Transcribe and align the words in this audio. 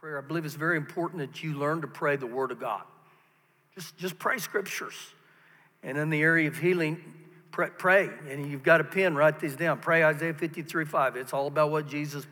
prayer, 0.00 0.16
I 0.16 0.22
believe 0.22 0.46
it's 0.46 0.54
very 0.54 0.78
important 0.78 1.20
that 1.20 1.42
you 1.42 1.52
learn 1.52 1.82
to 1.82 1.86
pray 1.86 2.16
the 2.16 2.26
Word 2.26 2.52
of 2.52 2.58
God. 2.58 2.80
Just, 3.74 3.98
just 3.98 4.18
pray 4.18 4.38
scriptures. 4.38 4.94
And 5.82 5.98
in 5.98 6.08
the 6.08 6.22
area 6.22 6.48
of 6.48 6.56
healing, 6.56 7.02
pray, 7.50 7.68
pray. 7.76 8.08
And 8.30 8.50
you've 8.50 8.62
got 8.62 8.80
a 8.80 8.84
pen, 8.84 9.14
write 9.14 9.40
these 9.40 9.56
down. 9.56 9.78
Pray 9.78 10.02
Isaiah 10.02 10.32
53 10.32 10.86
5. 10.86 11.16
It's 11.16 11.34
all 11.34 11.46
about 11.48 11.70
what 11.70 11.86
Jesus 11.86 12.26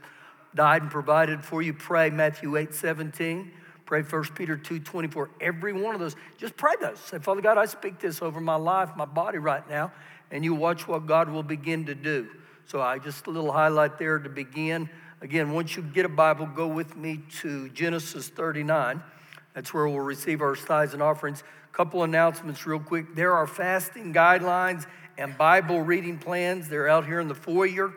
died 0.55 0.81
and 0.81 0.91
provided 0.91 1.45
for 1.45 1.61
you. 1.61 1.75
Pray 1.75 2.09
Matthew 2.09 2.57
8 2.57 2.73
17. 2.73 3.53
Pray 3.85 4.01
1 4.01 4.25
Peter 4.35 4.57
2 4.57 4.81
24. 4.81 5.29
Every 5.39 5.75
one 5.75 5.95
of 5.95 6.01
those, 6.01 6.17
just 6.39 6.57
pray 6.57 6.73
those. 6.81 6.99
Say, 7.01 7.19
Father 7.19 7.43
God, 7.43 7.59
I 7.59 7.67
speak 7.67 7.99
this 7.99 8.23
over 8.23 8.41
my 8.41 8.57
life, 8.57 8.91
my 8.97 9.05
body 9.05 9.37
right 9.37 9.69
now, 9.69 9.93
and 10.31 10.43
you 10.43 10.55
watch 10.55 10.89
what 10.89 11.07
God 11.07 11.29
will 11.29 11.43
begin 11.43 11.85
to 11.85 11.95
do. 11.95 12.29
So 12.65 12.81
I 12.81 12.99
just 12.99 13.27
a 13.27 13.31
little 13.31 13.53
highlight 13.53 13.99
there 13.99 14.19
to 14.19 14.29
begin. 14.31 14.89
Again, 15.21 15.53
once 15.53 15.75
you 15.75 15.83
get 15.83 16.05
a 16.07 16.09
Bible, 16.09 16.47
go 16.47 16.69
with 16.69 16.97
me 16.97 17.21
to 17.41 17.69
Genesis 17.71 18.29
39. 18.29 19.03
That's 19.53 19.75
where 19.75 19.89
we'll 19.89 19.99
receive 19.99 20.41
our 20.41 20.55
tithes 20.55 20.95
and 20.95 21.03
offerings. 21.03 21.43
Couple 21.73 22.05
announcements, 22.05 22.65
real 22.67 22.79
quick. 22.79 23.17
There 23.17 23.35
are 23.35 23.47
fasting 23.47 24.15
guidelines 24.15 24.87
and 25.17 25.37
Bible 25.37 25.81
reading 25.81 26.19
plans. 26.19 26.69
They're 26.69 26.89
out 26.89 27.05
here 27.05 27.19
in 27.19 27.27
the 27.27 27.35
foyer. 27.35 27.93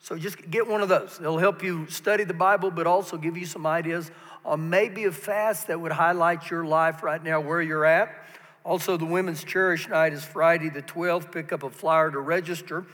So 0.00 0.18
just 0.18 0.50
get 0.50 0.68
one 0.68 0.82
of 0.82 0.90
those. 0.90 1.16
They'll 1.16 1.38
help 1.38 1.62
you 1.62 1.88
study 1.88 2.24
the 2.24 2.34
Bible, 2.34 2.70
but 2.70 2.86
also 2.86 3.16
give 3.16 3.38
you 3.38 3.46
some 3.46 3.66
ideas 3.66 4.10
on 4.44 4.68
maybe 4.68 5.04
a 5.04 5.12
fast 5.12 5.68
that 5.68 5.80
would 5.80 5.92
highlight 5.92 6.50
your 6.50 6.66
life 6.66 7.02
right 7.02 7.22
now, 7.22 7.40
where 7.40 7.62
you're 7.62 7.86
at. 7.86 8.14
Also, 8.62 8.98
the 8.98 9.06
Women's 9.06 9.42
Cherish 9.42 9.88
Night 9.88 10.12
is 10.12 10.22
Friday 10.22 10.68
the 10.68 10.82
12th. 10.82 11.32
Pick 11.32 11.50
up 11.50 11.62
a 11.62 11.70
flyer 11.70 12.10
to 12.10 12.20
register. 12.20 12.84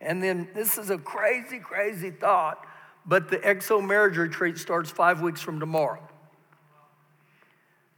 And 0.00 0.20
then 0.20 0.48
this 0.52 0.78
is 0.78 0.90
a 0.90 0.98
crazy, 0.98 1.60
crazy 1.60 2.10
thought. 2.10 2.66
But 3.06 3.28
the 3.28 3.38
XO 3.38 3.86
marriage 3.86 4.16
retreat 4.16 4.58
starts 4.58 4.90
five 4.90 5.20
weeks 5.20 5.40
from 5.40 5.60
tomorrow. 5.60 6.00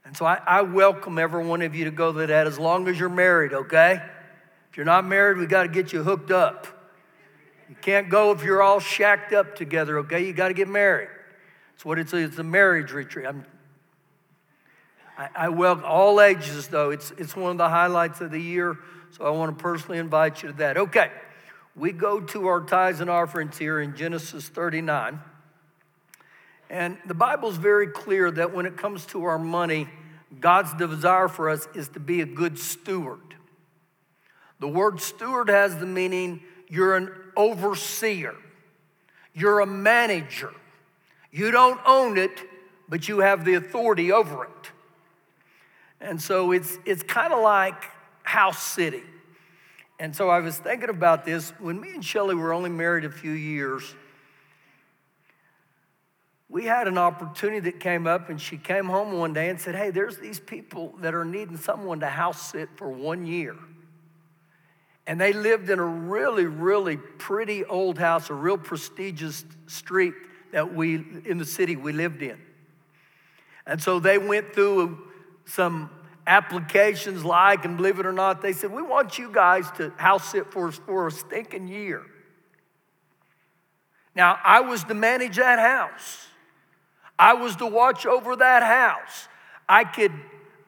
And 0.05 0.17
so 0.17 0.27
I, 0.27 0.41
I, 0.47 0.63
welcome 0.63 1.19
every 1.19 1.45
one 1.45 1.63
of 1.63 1.75
you 1.75 1.85
to 1.87 1.91
go 1.91 2.13
to 2.13 2.27
that 2.27 2.47
as 2.47 2.59
long 2.59 2.89
as 2.89 2.99
you're 2.99 3.09
married, 3.09 3.53
okay? 3.53 4.03
If 4.71 4.77
you're 4.77 4.87
not 4.87 5.07
married, 5.07 5.39
we 5.39 5.47
got 5.47 5.63
to 5.63 5.69
get 5.69 5.93
you 5.93 6.03
hooked 6.03 6.31
up. 6.31 6.67
You 7.69 7.77
can't 7.81 8.11
go 8.11 8.33
if 8.33 8.43
you're 8.43 8.63
all 8.63 8.81
shacked 8.81 9.33
up 9.33 9.57
together, 9.57 10.01
okay? 10.01 10.27
You 10.27 10.33
got 10.33 10.49
to 10.49 10.55
get 10.55 10.69
married. 10.69 11.09
It's 11.75 11.85
what 11.85 11.99
it's, 11.99 12.13
it's 12.13 12.39
a 12.39 12.45
marriage 12.45 12.93
retreat. 12.93 13.27
I'm, 13.27 13.47
I, 15.17 15.29
I 15.35 15.49
welcome 15.49 15.85
all 15.87 16.21
ages, 16.21 16.69
though. 16.69 16.91
It's, 16.91 17.13
it's 17.13 17.35
one 17.35 17.53
of 17.53 17.59
the 17.59 17.69
highlights 17.69 18.21
of 18.21 18.31
the 18.31 18.41
year, 18.41 18.77
so 19.11 19.25
I 19.25 19.31
want 19.31 19.57
to 19.57 19.63
personally 19.63 19.99
invite 19.99 20.43
you 20.43 20.51
to 20.51 20.57
that. 20.59 20.77
Okay 20.77 21.11
we 21.75 21.93
go 21.93 22.21
to 22.21 22.47
our 22.49 22.61
tithes 22.61 23.01
and 23.01 23.09
offerings 23.09 23.57
here 23.57 23.81
in 23.81 23.97
Genesis 23.97 24.49
39. 24.49 25.21
And 26.69 26.99
the 27.07 27.15
Bible's 27.15 27.57
very 27.57 27.87
clear 27.87 28.31
that 28.31 28.55
when 28.55 28.67
it 28.67 28.77
comes 28.77 29.07
to 29.07 29.25
our 29.25 29.39
money, 29.39 29.89
God's 30.41 30.75
desire 30.75 31.29
for 31.29 31.51
us 31.51 31.69
is 31.75 31.89
to 31.91 32.01
be 32.01 32.21
a 32.21 32.27
good 32.27 32.59
steward. 32.59 33.21
The 34.61 34.69
word 34.69 35.01
steward 35.01 35.49
has 35.49 35.77
the 35.79 35.87
meaning 35.87 36.43
you're 36.69 36.97
an 36.97 37.11
overseer, 37.37 38.35
you're 39.35 39.61
a 39.61 39.67
manager. 39.67 40.53
You 41.35 41.51
don't 41.51 41.81
own 41.87 42.19
it, 42.19 42.43
but 42.91 43.09
you 43.09 43.21
have 43.21 43.47
the 43.47 43.55
authority 43.55 44.13
over 44.13 44.45
it. 44.45 44.71
And 45.99 46.21
so 46.21 46.53
it's, 46.53 46.77
it's 46.85 47.03
kind 47.03 47.33
of 47.33 47.43
like 47.43 47.85
house 48.23 48.63
sitting. 48.63 49.05
And 50.03 50.17
so 50.17 50.29
I 50.29 50.41
was 50.41 50.59
thinking 50.59 50.89
about 50.89 51.25
this. 51.25 51.51
When 51.61 51.81
me 51.81 51.91
and 51.95 52.05
Shelly 52.05 52.35
were 52.35 52.53
only 52.53 52.71
married 52.71 53.05
a 53.05 53.09
few 53.09 53.31
years, 53.31 53.95
we 56.49 56.65
had 56.65 56.89
an 56.89 56.99
opportunity 56.99 57.61
that 57.71 57.79
came 57.79 58.09
up, 58.09 58.29
and 58.29 58.41
she 58.41 58.57
came 58.57 58.87
home 58.87 59.13
one 59.13 59.33
day 59.33 59.49
and 59.49 59.61
said, 59.61 59.77
Hey, 59.77 59.91
there's 59.91 60.17
these 60.17 60.41
people 60.41 60.93
that 61.03 61.15
are 61.15 61.25
needing 61.25 61.57
someone 61.57 62.01
to 62.01 62.09
house 62.09 62.51
sit 62.51 62.69
for 62.75 62.91
one 62.91 63.27
year. 63.27 63.55
And 65.07 65.21
they 65.21 65.33
lived 65.33 65.71
in 65.71 65.79
a 65.79 65.87
really, 65.87 66.47
really 66.47 66.97
pretty 66.97 67.65
old 67.65 67.97
house, 67.97 68.29
a 68.29 68.35
real 68.35 68.59
prestigious 68.59 69.45
street 69.69 70.15
that 70.51 70.75
we, 70.75 70.97
in 70.97 71.39
the 71.39 71.47
city 71.47 71.77
we 71.77 71.93
lived 71.93 72.23
in. 72.23 72.41
And 73.69 73.81
so 73.81 74.01
they 74.01 74.19
went 74.19 74.53
through 74.53 74.99
some 75.45 75.91
applications 76.27 77.25
like, 77.25 77.65
and 77.65 77.77
believe 77.77 77.99
it 77.99 78.07
or 78.07 78.13
not, 78.13 78.43
they 78.43 78.53
said, 78.53 78.73
We 78.73 78.83
want 78.83 79.19
you 79.19 79.31
guys 79.33 79.71
to 79.73 79.91
house 79.97 80.31
sit 80.31 80.51
for 80.53 80.69
us 80.69 80.81
for 80.87 81.09
a 81.09 81.11
stinking 81.11 81.69
year. 81.69 82.03
Now, 84.15 84.39
I 84.45 84.61
was 84.61 84.85
to 84.85 84.95
manage 84.95 85.37
that 85.37 85.59
house. 85.59 86.27
I 87.19 87.35
was 87.35 87.57
to 87.57 87.67
watch 87.67 88.05
over 88.05 88.37
that 88.37 88.63
house. 88.63 89.29
I 89.69 89.85
could, 89.85 90.13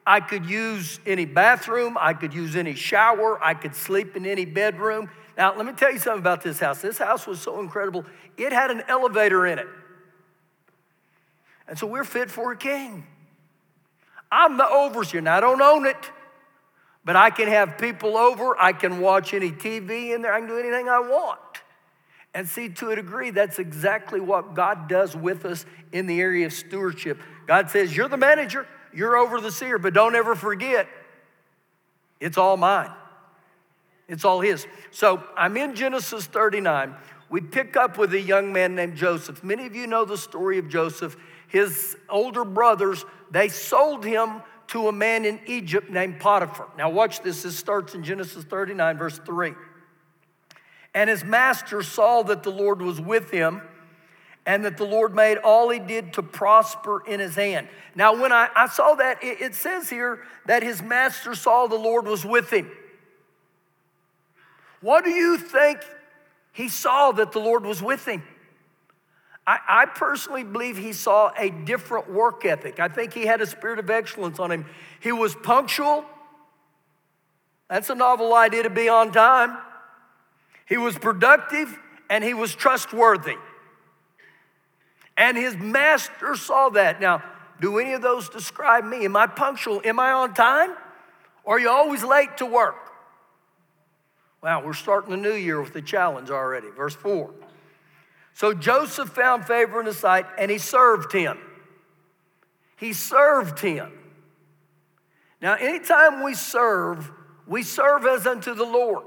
I 0.07 0.21
could 0.21 0.47
use 0.47 1.01
any 1.05 1.25
bathroom, 1.25 1.97
I 2.01 2.15
could 2.15 2.33
use 2.33 2.57
any 2.57 2.75
shower, 2.75 3.43
I 3.43 3.55
could 3.55 3.75
sleep 3.75 4.17
in 4.17 4.25
any 4.25 4.45
bedroom. 4.45 5.11
Now, 5.37 5.55
let 5.57 5.67
me 5.67 5.73
tell 5.73 5.93
you 5.93 5.99
something 5.99 6.21
about 6.21 6.43
this 6.43 6.61
house. 6.61 6.81
This 6.81 6.99
house 6.99 7.27
was 7.27 7.41
so 7.41 7.61
incredible, 7.61 8.05
it 8.37 8.53
had 8.53 8.71
an 8.71 8.83
elevator 8.89 9.47
in 9.47 9.59
it. 9.59 9.67
And 11.67 11.79
so 11.79 11.87
we're 11.87 12.05
fit 12.05 12.31
for 12.31 12.53
a 12.53 12.57
king. 12.57 13.07
I'm 14.35 14.57
the 14.57 14.69
overseer. 14.69 15.27
I 15.29 15.39
don't 15.39 15.63
own 15.63 15.87
it, 15.87 16.11
but 17.05 17.15
I 17.15 17.31
can 17.31 17.47
have 17.47 17.79
people 17.79 18.17
over. 18.17 18.61
I 18.61 18.73
can 18.73 19.01
watch 19.01 19.33
any 19.33 19.53
TV 19.53 20.13
in 20.13 20.23
there. 20.23 20.35
I 20.35 20.41
can 20.41 20.49
do 20.49 20.59
anything 20.59 20.89
I 20.89 20.99
want. 20.99 21.39
And 22.35 22.49
see, 22.49 22.69
to 22.69 22.91
a 22.91 22.97
degree, 22.97 23.31
that's 23.31 23.61
exactly 23.61 24.19
what 24.19 24.55
God 24.55 24.89
does 24.89 25.15
with 25.15 25.45
us 25.45 25.65
in 25.93 26.07
the 26.07 26.21
area 26.21 26.47
of 26.47 26.53
stewardship. 26.53 27.21
God 27.47 27.71
says, 27.71 27.97
You're 27.97 28.09
the 28.09 28.17
manager, 28.17 28.67
you're 28.93 29.17
over 29.17 29.41
the 29.41 29.53
seer, 29.53 29.79
but 29.79 29.95
don't 29.95 30.17
ever 30.17 30.35
forget, 30.35 30.89
it's 32.19 32.37
all 32.37 32.57
mine. 32.57 32.91
It's 34.09 34.25
all 34.25 34.41
His. 34.41 34.67
So 34.91 35.23
I'm 35.37 35.57
in 35.57 35.77
Genesis 35.77 36.27
39. 36.27 36.97
We 37.31 37.41
pick 37.41 37.77
up 37.77 37.99
with 37.99 38.13
a 38.15 38.21
young 38.21 38.53
man 38.53 38.75
named 38.75 38.97
Joseph. 38.97 39.45
Many 39.45 39.67
of 39.67 39.77
you 39.77 39.87
know 39.87 40.05
the 40.05 40.19
story 40.19 40.59
of 40.59 40.69
Joseph. 40.69 41.17
His 41.55 41.97
older 42.09 42.45
brothers 42.45 43.05
they 43.31 43.49
sold 43.49 44.05
him 44.05 44.43
to 44.67 44.89
a 44.89 44.93
man 44.93 45.25
in 45.25 45.39
Egypt 45.47 45.89
named 45.89 46.19
Potiphar. 46.19 46.69
Now, 46.77 46.91
watch 46.91 47.23
this. 47.23 47.45
This 47.45 47.57
starts 47.57 47.95
in 47.95 48.03
Genesis 48.03 48.43
39, 48.43 48.99
verse 48.99 49.21
3. 49.25 49.53
And 50.95 51.09
his 51.09 51.23
master 51.23 51.85
saw 51.85 52.25
that 52.25 52.43
the 52.43 52.51
Lord 52.51 52.83
was 52.83 53.01
with 53.01 53.31
him 53.31 53.63
and 54.45 54.65
that 54.65 54.77
the 54.79 54.85
Lord 54.85 55.15
made 55.15 55.39
all 55.39 55.71
he 55.71 55.79
did 55.79 56.15
to 56.15 56.25
prosper 56.25 57.05
in 57.07 57.21
his 57.21 57.37
hand. 57.37 57.69
Now, 57.95 58.21
when 58.21 58.33
I, 58.33 58.49
I 58.57 58.67
saw 58.67 58.97
that, 58.97 59.23
it, 59.23 59.41
it 59.41 59.55
says 59.55 59.89
here 59.89 60.25
that 60.47 60.65
his 60.65 60.83
master 60.83 61.37
saw 61.37 61.69
the 61.69 61.77
Lord 61.77 62.07
was 62.07 62.25
with 62.25 62.51
him. 62.51 62.69
What 64.81 65.05
do 65.05 65.11
you 65.11 65.39
think 65.39 65.79
he 66.53 66.69
saw 66.69 67.13
that 67.13 67.31
the 67.31 67.39
Lord 67.39 67.65
was 67.65 67.81
with 67.81 68.09
him? 68.09 68.25
I, 69.47 69.59
I, 69.69 69.87
personally 69.87 70.43
believe 70.43 70.79
he 70.79 70.95
saw 70.95 71.31
a 71.37 71.51
different 71.51 72.11
work 72.11 72.47
ethic. 72.47 72.81
I 72.81 72.89
think 72.89 73.13
he 73.13 73.27
had 73.27 73.43
a 73.43 73.47
spirit 73.47 73.79
of 73.79 73.91
excellence 73.91 74.39
on 74.39 74.51
him. 74.51 74.67
He 75.01 75.13
was 75.13 75.35
punctual. 75.35 76.05
That's 77.69 77.91
a 77.91 77.95
novel 77.95 78.35
idea 78.35 78.63
to 78.63 78.71
be 78.71 78.89
on 78.89 79.13
time. 79.13 79.59
He 80.67 80.79
was 80.79 80.97
productive 80.99 81.79
and 82.09 82.25
he 82.25 82.33
was 82.33 82.55
trustworthy. 82.55 83.37
And 85.17 85.37
his 85.37 85.57
master 85.57 86.37
saw 86.37 86.71
that. 86.71 87.01
Now, 87.01 87.23
do 87.61 87.79
any 87.79 87.93
of 87.93 88.03
those 88.03 88.29
describe 88.29 88.85
me? 88.85 89.05
Am 89.05 89.17
I 89.17 89.27
punctual? 89.27 89.81
Am 89.85 89.99
I 89.99 90.13
on 90.13 90.35
time? 90.35 90.75
Or 91.45 91.57
are 91.57 91.61
you 91.61 91.71
always 91.71 92.03
late 92.03 92.37
to 92.39 92.47
work? 92.47 92.77
Wow, 94.43 94.65
we're 94.65 94.75
starting 94.75 95.11
the 95.11 95.17
new 95.17 95.35
year 95.35 95.61
with 95.61 95.75
a 95.77 95.83
challenge 95.83 96.31
already. 96.31 96.69
Verse 96.71 96.95
4. 96.95 97.31
So 98.35 98.53
Joseph 98.53 99.11
found 99.11 99.47
favor 99.47 99.81
in 99.81 99.87
his 99.87 99.97
sight 99.97 100.27
and 100.39 100.51
he 100.51 100.59
served 100.59 101.13
him. 101.13 101.39
He 102.77 102.93
served 102.93 103.61
him. 103.61 103.93
Now, 105.41 105.55
anytime 105.55 106.23
we 106.23 106.35
serve, 106.35 107.11
we 107.47 107.63
serve 107.63 108.05
as 108.07 108.27
unto 108.27 108.55
the 108.55 108.65
Lord. 108.65 109.05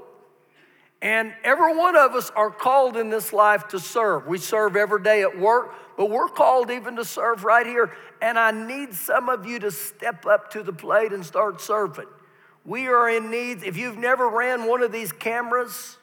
And 1.00 1.32
every 1.44 1.76
one 1.76 1.94
of 1.94 2.14
us 2.14 2.30
are 2.34 2.50
called 2.50 2.96
in 2.96 3.10
this 3.10 3.32
life 3.32 3.68
to 3.68 3.78
serve. 3.78 4.26
We 4.26 4.38
serve 4.38 4.74
every 4.74 5.02
day 5.02 5.22
at 5.22 5.38
work, 5.38 5.74
but 5.96 6.10
we're 6.10 6.28
called 6.28 6.70
even 6.70 6.96
to 6.96 7.04
serve 7.04 7.44
right 7.44 7.66
here. 7.66 7.92
And 8.20 8.38
I 8.38 8.50
need 8.50 8.94
some 8.94 9.28
of 9.28 9.46
you 9.46 9.58
to 9.60 9.70
step 9.70 10.26
up 10.26 10.50
to 10.52 10.62
the 10.62 10.72
plate 10.72 11.12
and 11.12 11.24
start 11.24 11.60
serving. 11.60 12.06
We 12.64 12.88
are 12.88 13.08
in 13.08 13.30
need. 13.30 13.62
If 13.62 13.76
you've 13.76 13.98
never 13.98 14.28
ran 14.28 14.66
one 14.66 14.82
of 14.82 14.90
these 14.90 15.12
cameras, 15.12 15.98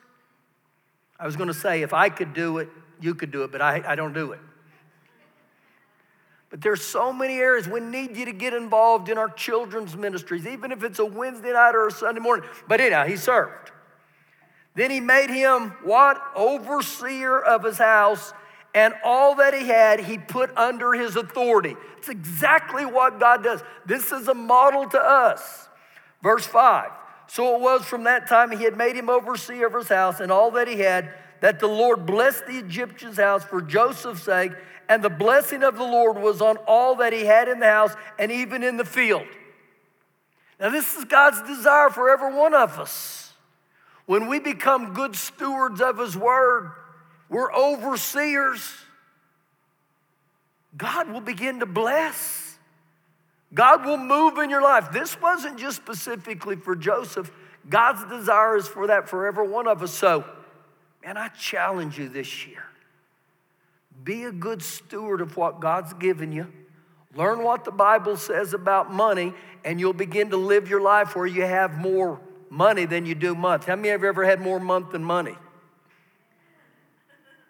I 1.20 1.26
was 1.26 1.36
going 1.36 1.48
to 1.48 1.54
say, 1.54 1.82
if 1.82 1.94
I 1.94 2.10
could 2.10 2.34
do 2.34 2.60
it, 2.60 2.70
you 3.06 3.16
could 3.16 3.31
do 3.31 3.44
it, 3.44 3.52
but 3.52 3.62
I, 3.62 3.84
I 3.88 3.96
don't 3.96 4.13
do 4.13 4.34
it. 4.34 4.40
But 6.50 6.62
there's 6.62 6.81
so 6.81 7.13
many 7.13 7.36
areas 7.36 7.68
we 7.68 7.80
need 7.80 8.18
you 8.18 8.25
to 8.25 8.34
get 8.34 8.54
involved 8.54 9.10
in 9.10 9.18
our 9.18 9.30
children's 9.30 9.96
ministries, 9.96 10.46
even 10.46 10.72
if 10.72 10.84
it's 10.84 11.00
a 11.00 11.06
Wednesday 11.06 11.54
night 11.54 11.75
or 11.75 11.88
a 11.88 11.92
Sunday 11.92 12.22
morning. 12.22 12.50
But 12.68 12.81
anyhow, 12.81 13.06
he 13.06 13.16
served. 13.16 13.72
Then 14.75 14.92
he 14.92 15.00
made 15.00 15.30
him 15.30 15.72
what? 15.84 16.22
Overseer 16.36 17.40
of 17.40 17.63
his 17.63 17.78
house 17.78 18.34
and 18.75 18.94
all 19.06 19.36
that 19.36 19.54
he 19.54 19.68
had, 19.68 20.01
he 20.01 20.18
put 20.18 20.56
under 20.58 20.94
his 20.94 21.16
authority. 21.16 21.78
It's 21.98 22.10
exactly 22.10 22.86
what 22.86 23.22
God 23.22 23.42
does. 23.42 23.63
This 23.86 24.12
is 24.12 24.28
a 24.28 24.34
model 24.34 24.88
to 24.90 25.01
us. 25.01 25.69
Verse 26.22 26.46
5 26.46 26.92
So 27.28 27.56
it 27.56 27.62
was 27.62 27.86
from 27.86 28.04
that 28.04 28.28
time 28.28 28.51
he 28.51 28.66
had 28.66 28.75
made 28.75 28.98
him 28.98 29.10
overseer 29.10 29.68
of 29.68 29.74
his 29.74 29.88
house 29.88 30.19
and 30.19 30.30
all 30.30 30.51
that 30.51 30.68
he 30.68 30.80
had, 30.80 31.13
that 31.42 31.60
the 31.60 31.68
Lord 31.68 32.06
blessed 32.06 32.48
the 32.48 32.58
Egyptian's 32.58 33.18
house 33.18 33.44
for 33.44 33.62
Joseph's 33.62 34.24
sake, 34.24 34.52
and 34.88 35.04
the 35.04 35.10
blessing 35.10 35.64
of 35.64 35.78
the 35.78 35.84
Lord 35.84 36.18
was 36.18 36.42
on 36.42 36.58
all 36.68 36.96
that 36.96 37.14
he 37.14 37.26
had 37.26 37.48
in 37.48 37.60
the 37.60 37.70
house 37.70 37.96
and 38.20 38.32
even 38.32 38.64
in 38.64 38.78
the 38.78 38.86
field. 38.86 39.26
Now, 40.60 40.70
this 40.70 40.96
is 40.96 41.06
God's 41.06 41.42
desire 41.42 41.90
for 41.90 42.10
every 42.10 42.34
one 42.34 42.54
of 42.54 42.80
us. 42.80 43.34
When 44.06 44.28
we 44.28 44.40
become 44.40 44.94
good 44.94 45.16
stewards 45.16 45.82
of 45.82 45.98
his 45.98 46.16
word, 46.16 46.72
we're 47.30 47.52
overseers. 47.54 48.62
God 50.78 51.10
will 51.10 51.22
begin 51.22 51.60
to 51.60 51.66
bless. 51.66 52.58
God 53.54 53.86
will 53.86 53.98
move 53.98 54.38
in 54.38 54.50
your 54.50 54.62
life. 54.62 54.92
This 54.92 55.20
wasn't 55.20 55.58
just 55.58 55.78
specifically 55.78 56.56
for 56.56 56.76
Joseph. 56.76 57.32
God's 57.68 58.06
desire 58.06 58.58
is 58.58 58.68
for 58.68 58.88
that 58.88 59.10
for 59.10 59.26
every 59.26 59.48
one 59.48 59.68
of 59.68 59.82
us. 59.82 59.94
So, 59.94 60.26
man, 61.06 61.18
I 61.18 61.28
challenge 61.30 62.00
you 62.00 62.10
this 62.10 62.48
year. 62.48 62.63
Be 64.04 64.24
a 64.24 64.31
good 64.31 64.62
steward 64.62 65.22
of 65.22 65.38
what 65.38 65.60
God's 65.60 65.94
given 65.94 66.31
you. 66.31 66.52
Learn 67.13 67.44
what 67.44 67.63
the 67.63 67.72
Bible 67.72 68.18
says 68.18 68.54
about 68.54 68.92
money, 68.92 69.34
and 69.63 69.80
you'll 69.80 69.94
begin 69.94 70.31
to 70.31 70.38
live 70.38 70.68
your 70.68 70.81
life 70.81 71.16
where 71.16 71.28
you 71.28 71.44
have 71.44 71.78
more 71.78 72.19
money 72.50 72.86
than 72.86 73.06
you 73.06 73.16
do 73.16 73.36
month. 73.36 73.66
How 73.66 73.75
many 73.75 73.90
have 73.90 74.02
you 74.02 74.07
ever 74.07 74.25
had 74.25 74.42
more 74.42 74.60
month 74.60 74.92
than 74.92 75.04
money? 75.04 75.36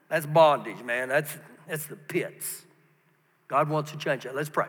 That's 0.10 0.26
bondage, 0.26 0.84
man. 0.84 1.10
That's, 1.10 1.36
that's 1.68 1.88
the 1.88 1.96
pits. 1.96 2.64
God 3.48 3.70
wants 3.70 3.92
to 3.92 3.98
change 3.98 4.24
that. 4.24 4.36
Let's 4.36 4.50
pray. 4.50 4.68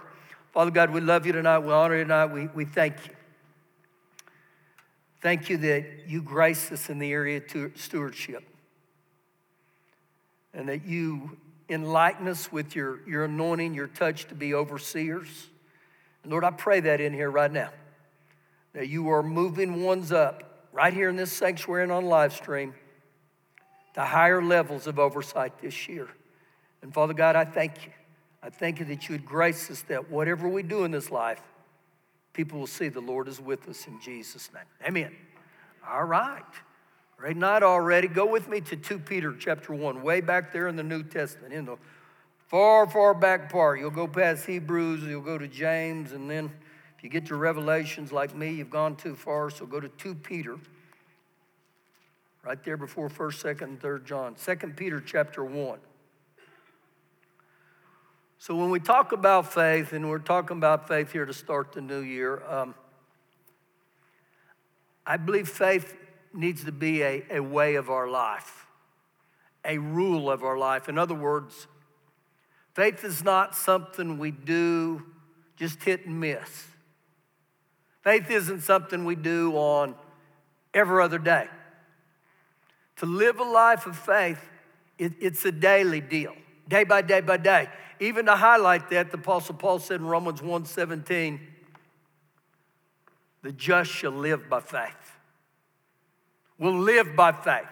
Father 0.52 0.70
God, 0.70 0.90
we 0.90 1.00
love 1.00 1.26
you 1.26 1.32
tonight. 1.32 1.58
We 1.58 1.72
honor 1.72 1.96
you 1.96 2.04
tonight. 2.04 2.26
We, 2.26 2.46
we 2.46 2.64
thank 2.64 3.06
you. 3.06 3.14
Thank 5.20 5.50
you 5.50 5.56
that 5.58 5.84
you 6.06 6.22
grace 6.22 6.70
us 6.72 6.88
in 6.88 6.98
the 7.00 7.10
area 7.12 7.42
of 7.54 7.72
stewardship 7.74 8.44
and 10.56 10.68
that 10.70 10.84
you 10.86 11.36
enlighten 11.68 12.26
us 12.26 12.50
with 12.50 12.74
your, 12.74 13.06
your 13.06 13.26
anointing, 13.26 13.74
your 13.74 13.86
touch 13.86 14.26
to 14.28 14.34
be 14.34 14.54
overseers. 14.54 15.48
And 16.22 16.32
Lord, 16.32 16.42
I 16.42 16.50
pray 16.50 16.80
that 16.80 17.00
in 17.00 17.12
here 17.12 17.30
right 17.30 17.52
now, 17.52 17.70
that 18.72 18.88
you 18.88 19.10
are 19.10 19.22
moving 19.22 19.84
ones 19.84 20.10
up 20.10 20.68
right 20.72 20.92
here 20.92 21.08
in 21.08 21.16
this 21.16 21.30
sanctuary 21.30 21.82
and 21.82 21.92
on 21.92 22.06
live 22.06 22.32
stream 22.32 22.74
to 23.94 24.00
higher 24.02 24.42
levels 24.42 24.86
of 24.86 24.98
oversight 24.98 25.58
this 25.60 25.88
year. 25.88 26.08
And 26.82 26.92
Father 26.92 27.14
God, 27.14 27.36
I 27.36 27.44
thank 27.44 27.86
you. 27.86 27.92
I 28.42 28.48
thank 28.50 28.78
you 28.78 28.86
that 28.86 29.08
you 29.08 29.14
would 29.14 29.26
grace 29.26 29.70
us 29.70 29.82
that 29.82 30.10
whatever 30.10 30.48
we 30.48 30.62
do 30.62 30.84
in 30.84 30.90
this 30.90 31.10
life, 31.10 31.40
people 32.32 32.58
will 32.58 32.66
see 32.66 32.88
the 32.88 33.00
Lord 33.00 33.28
is 33.28 33.40
with 33.40 33.68
us 33.68 33.86
in 33.86 34.00
Jesus' 34.00 34.50
name. 34.54 34.62
Amen. 34.86 35.16
All 35.88 36.04
right. 36.04 36.42
Great 37.16 37.38
night 37.38 37.62
already. 37.62 38.08
Go 38.08 38.26
with 38.26 38.46
me 38.46 38.60
to 38.60 38.76
2 38.76 38.98
Peter 38.98 39.34
chapter 39.34 39.72
1, 39.72 40.02
way 40.02 40.20
back 40.20 40.52
there 40.52 40.68
in 40.68 40.76
the 40.76 40.82
New 40.82 41.02
Testament, 41.02 41.52
in 41.52 41.64
the 41.64 41.78
far, 42.46 42.86
far 42.86 43.14
back 43.14 43.50
part. 43.50 43.80
You'll 43.80 43.90
go 43.90 44.06
past 44.06 44.44
Hebrews, 44.44 45.02
you'll 45.02 45.22
go 45.22 45.38
to 45.38 45.48
James, 45.48 46.12
and 46.12 46.30
then 46.30 46.52
if 46.96 47.02
you 47.02 47.08
get 47.08 47.24
to 47.26 47.36
Revelations 47.36 48.12
like 48.12 48.34
me, 48.36 48.52
you've 48.52 48.68
gone 48.68 48.96
too 48.96 49.14
far, 49.14 49.48
so 49.48 49.64
go 49.64 49.80
to 49.80 49.88
2 49.88 50.14
Peter 50.16 50.58
right 52.44 52.62
there 52.62 52.76
before 52.76 53.08
1st, 53.08 53.56
2nd, 53.56 53.62
and 53.62 53.80
3rd 53.80 54.04
John. 54.04 54.34
2 54.34 54.54
Peter 54.76 55.00
chapter 55.00 55.42
1. 55.42 55.78
So 58.38 58.54
when 58.54 58.68
we 58.68 58.78
talk 58.78 59.12
about 59.12 59.52
faith, 59.54 59.94
and 59.94 60.10
we're 60.10 60.18
talking 60.18 60.58
about 60.58 60.86
faith 60.86 61.12
here 61.12 61.24
to 61.24 61.32
start 61.32 61.72
the 61.72 61.80
new 61.80 62.00
year, 62.00 62.46
um, 62.46 62.74
I 65.06 65.16
believe 65.16 65.48
faith 65.48 65.96
needs 66.36 66.64
to 66.64 66.72
be 66.72 67.02
a, 67.02 67.24
a 67.30 67.40
way 67.40 67.74
of 67.76 67.90
our 67.90 68.08
life, 68.08 68.66
a 69.64 69.78
rule 69.78 70.30
of 70.30 70.44
our 70.44 70.58
life. 70.58 70.88
In 70.88 70.98
other 70.98 71.14
words, 71.14 71.66
faith 72.74 73.04
is 73.04 73.24
not 73.24 73.54
something 73.54 74.18
we 74.18 74.30
do 74.30 75.02
just 75.56 75.82
hit 75.82 76.06
and 76.06 76.20
miss. 76.20 76.66
Faith 78.02 78.30
isn't 78.30 78.60
something 78.60 79.04
we 79.04 79.16
do 79.16 79.52
on 79.54 79.94
every 80.72 81.02
other 81.02 81.18
day. 81.18 81.48
To 82.96 83.06
live 83.06 83.40
a 83.40 83.44
life 83.44 83.86
of 83.86 83.96
faith, 83.96 84.38
it, 84.98 85.12
it's 85.20 85.44
a 85.44 85.52
daily 85.52 86.00
deal, 86.00 86.34
day 86.68 86.84
by 86.84 87.02
day 87.02 87.20
by 87.20 87.36
day. 87.36 87.68
Even 87.98 88.26
to 88.26 88.36
highlight 88.36 88.90
that, 88.90 89.10
the 89.10 89.18
Apostle 89.18 89.54
Paul 89.54 89.78
said 89.78 90.00
in 90.00 90.06
Romans 90.06 90.40
1:17, 90.40 91.40
the 93.42 93.52
just 93.52 93.90
shall 93.90 94.12
live 94.12 94.48
by 94.48 94.60
faith. 94.60 95.15
We'll 96.58 96.78
live 96.78 97.16
by 97.16 97.32
faith. 97.32 97.68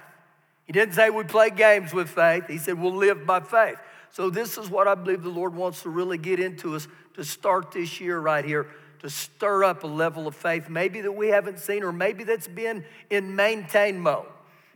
He 0.66 0.72
didn't 0.72 0.94
say 0.94 1.10
we 1.10 1.25
play 1.25 1.50
games 1.50 1.92
with 1.92 2.08
faith. 2.08 2.44
He 2.48 2.58
said 2.58 2.78
we'll 2.78 2.94
live 2.94 3.26
by 3.26 3.40
faith. 3.40 3.76
So 4.10 4.31
this 4.31 4.56
is 4.56 4.70
what 4.70 4.86
I 4.86 4.94
believe 4.94 5.22
the 5.22 5.28
Lord 5.28 5.54
wants 5.54 5.82
to 5.82 5.90
really 5.90 6.19
get 6.19 6.40
into 6.40 6.76
us 6.76 6.86
to 7.14 7.25
start 7.25 7.72
this 7.72 8.00
year 8.00 8.19
right 8.19 8.44
here, 8.44 8.69
to 9.00 9.10
stir 9.10 9.64
up 9.64 9.84
a 9.84 9.88
level 9.88 10.26
of 10.26 10.34
faith, 10.34 10.69
maybe 10.69 11.00
that 11.00 11.12
we 11.12 11.28
haven't 11.28 11.58
seen, 11.58 11.82
or 11.82 11.92
maybe 11.92 12.25
that's 12.25 12.48
been 12.48 12.84
in 13.10 13.34
maintain 13.34 13.98
mode 13.98 14.26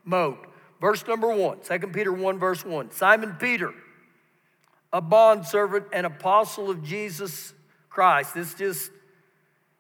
mode. 0.09 0.39
Verse 0.81 1.07
number 1.07 1.29
one, 1.29 1.59
2 1.61 1.79
Peter 1.89 2.13
1, 2.13 2.39
verse 2.39 2.65
1. 2.65 2.93
Simon 2.93 3.37
Peter, 3.39 3.73
a 4.93 5.01
bondservant 5.01 5.87
and 5.93 6.07
apostle 6.07 6.71
of 6.71 6.83
Jesus 6.83 7.53
Christ. 7.91 8.35
This 8.35 8.55
just 8.55 8.91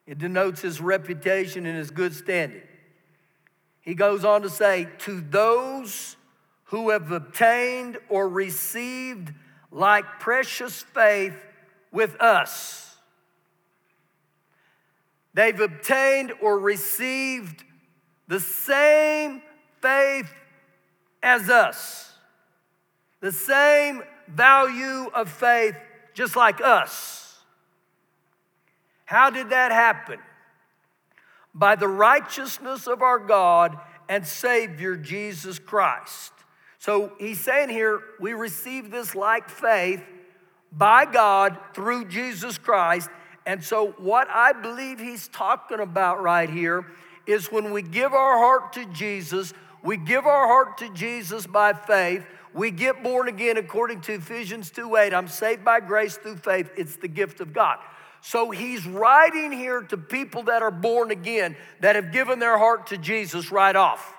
it 0.06 0.19
denotes 0.19 0.62
his 0.62 0.80
reputation 0.80 1.66
and 1.66 1.76
his 1.76 1.90
good 1.90 2.14
standing. 2.14 2.62
He 3.88 3.94
goes 3.94 4.23
on 4.23 4.43
to 4.43 4.50
say, 4.50 4.87
to 4.99 5.23
those 5.23 6.17
who 6.64 6.90
have 6.90 7.11
obtained 7.11 7.96
or 8.11 8.29
received 8.29 9.32
like 9.73 10.05
precious 10.20 10.82
faith 10.82 11.32
with 11.90 12.14
us. 12.20 12.99
They've 15.32 15.58
obtained 15.58 16.35
or 16.43 16.58
received 16.58 17.64
the 18.26 18.40
same 18.40 19.40
faith 19.81 20.35
as 21.23 21.49
us, 21.49 22.12
the 23.20 23.32
same 23.32 24.02
value 24.29 25.06
of 25.14 25.31
faith 25.31 25.76
just 26.12 26.37
like 26.37 26.61
us. 26.61 27.38
How 29.06 29.31
did 29.31 29.49
that 29.49 29.73
happen? 29.73 30.18
By 31.55 31.75
the 31.75 31.88
righteousness 31.88 32.87
of 32.87 33.02
our 33.02 33.19
God 33.19 33.78
and 34.09 34.26
Savior 34.26 34.97
Jesus 34.97 35.59
Christ. 35.59 36.33
So 36.78 37.12
he's 37.19 37.40
saying 37.40 37.71
here, 37.71 38.00
we 38.21 38.33
receive 38.33 38.90
this 38.90 39.14
like 39.14 39.49
faith 39.50 40.02
by 40.73 41.05
God 41.05 41.59
through 41.75 42.07
Jesus 42.07 42.59
Christ. 42.59 43.11
And 43.47 43.64
so, 43.64 43.93
what 43.99 44.28
I 44.31 44.52
believe 44.52 45.00
he's 45.00 45.28
talking 45.28 45.81
about 45.81 46.23
right 46.23 46.49
here 46.50 46.87
is 47.26 47.50
when 47.50 47.73
we 47.73 47.83
give 47.83 48.12
our 48.12 48.38
heart 48.38 48.73
to 48.75 48.85
Jesus, 48.87 49.55
we 49.83 49.97
give 49.97 50.26
our 50.26 50.47
heart 50.47 50.78
to 50.78 50.93
Jesus 50.93 51.47
by 51.47 51.73
faith. 51.73 52.25
We 52.52 52.71
get 52.71 53.02
born 53.02 53.28
again 53.28 53.57
according 53.57 54.00
to 54.02 54.14
Ephesians 54.14 54.71
2 54.71 54.97
8. 54.97 55.14
I'm 55.14 55.28
saved 55.28 55.64
by 55.64 55.81
grace 55.81 56.17
through 56.17 56.37
faith. 56.37 56.71
It's 56.76 56.97
the 56.97 57.09
gift 57.09 57.40
of 57.40 57.52
God. 57.52 57.78
So 58.20 58.50
he's 58.50 58.87
writing 58.87 59.52
here 59.52 59.82
to 59.82 59.96
people 59.96 60.44
that 60.44 60.62
are 60.62 60.70
born 60.70 61.10
again, 61.10 61.56
that 61.80 61.96
have 61.96 62.12
given 62.12 62.38
their 62.38 62.58
heart 62.58 62.88
to 62.88 62.98
Jesus 62.98 63.52
right 63.52 63.75
off. 63.75 64.14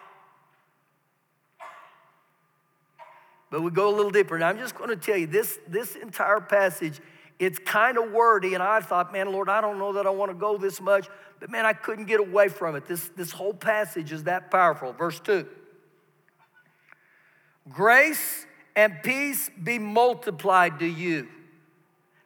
But 3.51 3.61
we 3.61 3.71
go 3.71 3.89
a 3.89 3.95
little 3.95 4.11
deeper. 4.11 4.37
Now, 4.37 4.49
I'm 4.49 4.59
just 4.59 4.75
going 4.75 4.89
to 4.89 4.95
tell 4.95 5.17
you 5.17 5.27
this, 5.27 5.59
this 5.67 5.95
entire 5.95 6.39
passage, 6.39 6.99
it's 7.39 7.57
kind 7.57 7.97
of 7.97 8.11
wordy. 8.11 8.53
And 8.53 8.61
I 8.61 8.79
thought, 8.79 9.11
man, 9.11 9.31
Lord, 9.31 9.49
I 9.49 9.59
don't 9.59 9.79
know 9.79 9.93
that 9.93 10.05
I 10.05 10.11
want 10.11 10.31
to 10.31 10.37
go 10.37 10.57
this 10.57 10.79
much. 10.79 11.07
But 11.39 11.49
man, 11.49 11.65
I 11.65 11.73
couldn't 11.73 12.05
get 12.05 12.19
away 12.19 12.49
from 12.49 12.75
it. 12.75 12.85
This, 12.85 13.09
this 13.15 13.31
whole 13.31 13.53
passage 13.53 14.11
is 14.11 14.23
that 14.25 14.51
powerful. 14.51 14.93
Verse 14.93 15.19
2 15.21 15.47
Grace 17.69 18.45
and 18.75 19.01
peace 19.03 19.49
be 19.61 19.79
multiplied 19.79 20.79
to 20.79 20.85
you. 20.85 21.27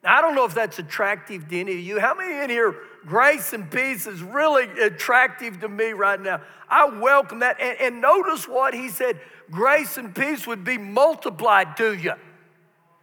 Now, 0.04 0.18
I 0.18 0.22
don't 0.22 0.36
know 0.36 0.46
if 0.46 0.54
that's 0.54 0.80
attractive 0.80 1.48
to 1.48 1.60
any 1.60 1.74
of 1.74 1.80
you. 1.80 2.00
How 2.00 2.14
many 2.14 2.44
in 2.44 2.50
here, 2.50 2.76
grace 3.06 3.54
and 3.54 3.70
peace 3.70 4.06
is 4.06 4.22
really 4.22 4.66
attractive 4.82 5.62
to 5.62 5.70
me 5.70 5.92
right 5.92 6.20
now? 6.20 6.42
I 6.70 6.86
welcome 6.90 7.40
that. 7.40 7.60
And, 7.60 7.80
and 7.80 8.02
notice 8.02 8.48
what 8.48 8.74
he 8.74 8.90
said 8.90 9.20
grace 9.50 9.98
and 9.98 10.14
peace 10.14 10.48
would 10.48 10.64
be 10.64 10.78
multiplied 10.78 11.78
to 11.78 11.94
you. 11.94 12.14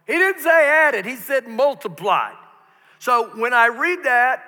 He 0.05 0.13
didn't 0.13 0.41
say 0.41 0.67
added, 0.69 1.05
he 1.05 1.15
said 1.15 1.47
multiplied. 1.47 2.35
So 2.99 3.31
when 3.35 3.53
I 3.53 3.67
read 3.67 4.03
that, 4.03 4.43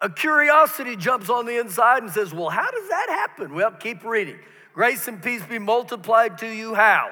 a 0.00 0.08
curiosity 0.08 0.96
jumps 0.96 1.28
on 1.28 1.46
the 1.46 1.60
inside 1.60 2.02
and 2.02 2.10
says, 2.10 2.32
Well, 2.32 2.48
how 2.48 2.70
does 2.70 2.88
that 2.88 3.06
happen? 3.08 3.54
Well, 3.54 3.70
keep 3.70 4.02
reading. 4.02 4.38
Grace 4.72 5.06
and 5.08 5.22
peace 5.22 5.42
be 5.44 5.58
multiplied 5.58 6.38
to 6.38 6.48
you. 6.48 6.74
How? 6.74 7.10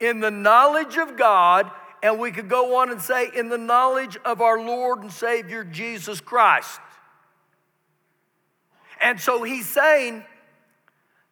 in 0.00 0.20
the 0.20 0.30
knowledge 0.30 0.96
of 0.96 1.16
God, 1.16 1.70
and 2.02 2.18
we 2.18 2.30
could 2.30 2.48
go 2.48 2.76
on 2.76 2.90
and 2.90 3.00
say, 3.00 3.28
in 3.34 3.48
the 3.48 3.58
knowledge 3.58 4.16
of 4.24 4.40
our 4.40 4.60
Lord 4.60 5.00
and 5.00 5.12
Savior 5.12 5.64
Jesus 5.64 6.20
Christ. 6.20 6.80
And 9.00 9.20
so 9.20 9.42
he's 9.42 9.68
saying, 9.68 10.24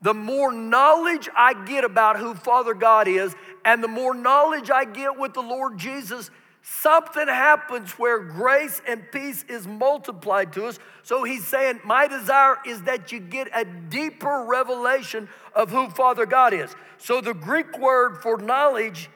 the 0.01 0.15
more 0.15 0.53
knowledge 0.53 1.29
I 1.37 1.65
get 1.65 1.85
about 1.85 2.19
who 2.19 2.35
Father 2.35 2.75
God 2.75 3.09
is, 3.09 3.35
and 3.65 3.83
the 3.83 3.89
more 3.89 4.15
knowledge 4.15 4.71
I 4.71 4.85
get 4.85 5.19
with 5.19 5.35
the 5.35 5.43
Lord 5.43 5.77
Jesus, 5.77 6.31
something 6.63 7.27
happens 7.27 7.93
where 7.93 8.21
grace 8.21 8.81
and 8.87 9.11
peace 9.11 9.45
is 9.49 9.67
multiplied 9.67 10.53
to 10.53 10.67
us. 10.67 10.79
So 11.03 11.25
he's 11.25 11.47
saying, 11.47 11.81
My 11.85 12.07
desire 12.07 12.59
is 12.65 12.83
that 12.83 13.11
you 13.11 13.19
get 13.19 13.49
a 13.53 13.65
deeper 13.65 14.45
revelation 14.47 15.29
of 15.53 15.71
who 15.71 15.91
Father 15.91 16.27
God 16.27 16.55
is. 16.55 16.75
So 16.99 17.21
the 17.21 17.35
Greek 17.35 17.79
word 17.79 18.23
for 18.23 18.39
knowledge 18.39 19.11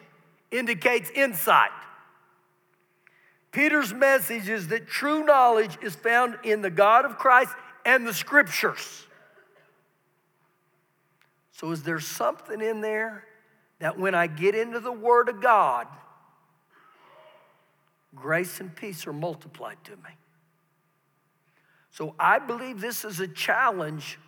indicates 0.52 1.10
insight. 1.10 1.70
Peter's 3.50 3.92
message 3.92 4.48
is 4.48 4.68
that 4.68 4.86
true 4.86 5.24
knowledge 5.24 5.76
is 5.82 5.94
found 5.94 6.38
in 6.42 6.62
the 6.62 6.70
God 6.70 7.04
of 7.04 7.18
Christ 7.18 7.52
and 7.84 8.06
the 8.06 8.14
scriptures. 8.14 9.06
So, 11.52 11.70
is 11.70 11.82
there 11.82 12.00
something 12.00 12.60
in 12.60 12.80
there 12.80 13.24
that 13.78 13.98
when 13.98 14.14
I 14.14 14.26
get 14.26 14.54
into 14.54 14.80
the 14.80 14.92
Word 14.92 15.28
of 15.28 15.40
God, 15.40 15.86
grace 18.14 18.58
and 18.58 18.74
peace 18.74 19.06
are 19.06 19.12
multiplied 19.12 19.76
to 19.84 19.92
me? 19.92 20.16
So, 21.90 22.14
I 22.18 22.38
believe 22.38 22.80
this 22.80 23.04
is 23.04 23.20
a 23.20 23.28
challenge 23.28 24.18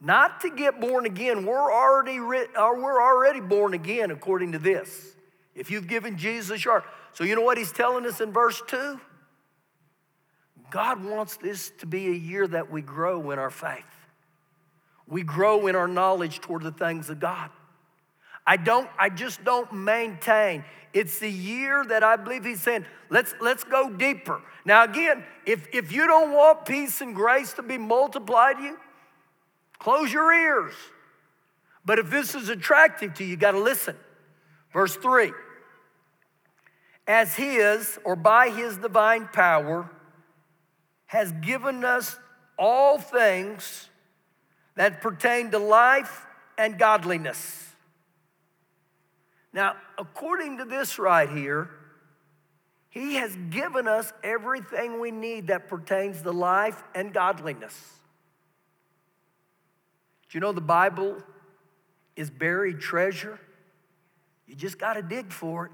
not 0.00 0.40
to 0.40 0.50
get 0.50 0.80
born 0.80 1.06
again. 1.06 1.46
We're 1.46 1.72
already, 1.72 2.18
or 2.18 2.34
uh, 2.56 2.74
we're 2.74 3.00
already 3.00 3.40
born 3.40 3.74
again 3.74 4.10
according 4.10 4.52
to 4.52 4.58
this. 4.58 5.14
If 5.54 5.70
you've 5.70 5.86
given 5.86 6.16
Jesus 6.16 6.64
your 6.64 6.80
heart. 6.80 6.84
So, 7.12 7.24
you 7.24 7.34
know 7.34 7.42
what 7.42 7.58
he's 7.58 7.72
telling 7.72 8.06
us 8.06 8.20
in 8.20 8.32
verse 8.32 8.62
2? 8.66 8.98
God 10.70 11.04
wants 11.04 11.36
this 11.36 11.70
to 11.78 11.86
be 11.86 12.08
a 12.08 12.14
year 12.14 12.48
that 12.48 12.70
we 12.70 12.80
grow 12.80 13.30
in 13.30 13.38
our 13.38 13.50
faith. 13.50 13.84
We 15.06 15.22
grow 15.22 15.66
in 15.66 15.76
our 15.76 15.88
knowledge 15.88 16.40
toward 16.40 16.62
the 16.62 16.72
things 16.72 17.10
of 17.10 17.20
God. 17.20 17.50
I 18.46 18.56
don't, 18.56 18.88
I 18.98 19.10
just 19.10 19.44
don't 19.44 19.70
maintain. 19.72 20.64
It's 20.94 21.18
the 21.18 21.30
year 21.30 21.84
that 21.84 22.02
I 22.02 22.16
believe 22.16 22.44
he's 22.44 22.62
saying, 22.62 22.86
let's, 23.10 23.34
let's 23.40 23.64
go 23.64 23.90
deeper. 23.90 24.40
Now, 24.64 24.84
again, 24.84 25.24
if, 25.46 25.68
if 25.72 25.92
you 25.92 26.06
don't 26.06 26.32
want 26.32 26.64
peace 26.64 27.00
and 27.02 27.14
grace 27.14 27.52
to 27.54 27.62
be 27.62 27.78
multiplied 27.78 28.56
to 28.56 28.62
you, 28.62 28.78
close 29.78 30.12
your 30.12 30.32
ears. 30.32 30.74
But 31.84 31.98
if 31.98 32.10
this 32.10 32.34
is 32.34 32.48
attractive 32.48 33.14
to 33.14 33.24
you, 33.24 33.30
you 33.30 33.36
got 33.36 33.52
to 33.52 33.60
listen. 33.60 33.96
Verse 34.72 34.96
3 34.96 35.32
As 37.06 37.34
his, 37.34 37.98
or 38.04 38.16
by 38.16 38.50
his 38.50 38.76
divine 38.78 39.28
power, 39.32 39.90
has 41.06 41.32
given 41.32 41.84
us 41.84 42.16
all 42.58 42.98
things 42.98 43.88
that 44.76 45.00
pertain 45.00 45.50
to 45.50 45.58
life 45.58 46.26
and 46.56 46.78
godliness. 46.78 47.68
Now, 49.52 49.76
according 49.98 50.58
to 50.58 50.64
this 50.64 50.98
right 50.98 51.28
here, 51.28 51.68
he 52.88 53.14
has 53.14 53.36
given 53.50 53.86
us 53.86 54.12
everything 54.22 55.00
we 55.00 55.10
need 55.10 55.48
that 55.48 55.68
pertains 55.68 56.22
to 56.22 56.30
life 56.30 56.82
and 56.94 57.12
godliness. 57.12 57.74
Do 60.28 60.38
you 60.38 60.40
know 60.40 60.52
the 60.52 60.62
Bible 60.62 61.18
is 62.16 62.30
buried 62.30 62.80
treasure? 62.80 63.38
You 64.52 64.58
just 64.58 64.78
got 64.78 64.94
to 64.94 65.02
dig 65.02 65.32
for 65.32 65.64
it. 65.64 65.72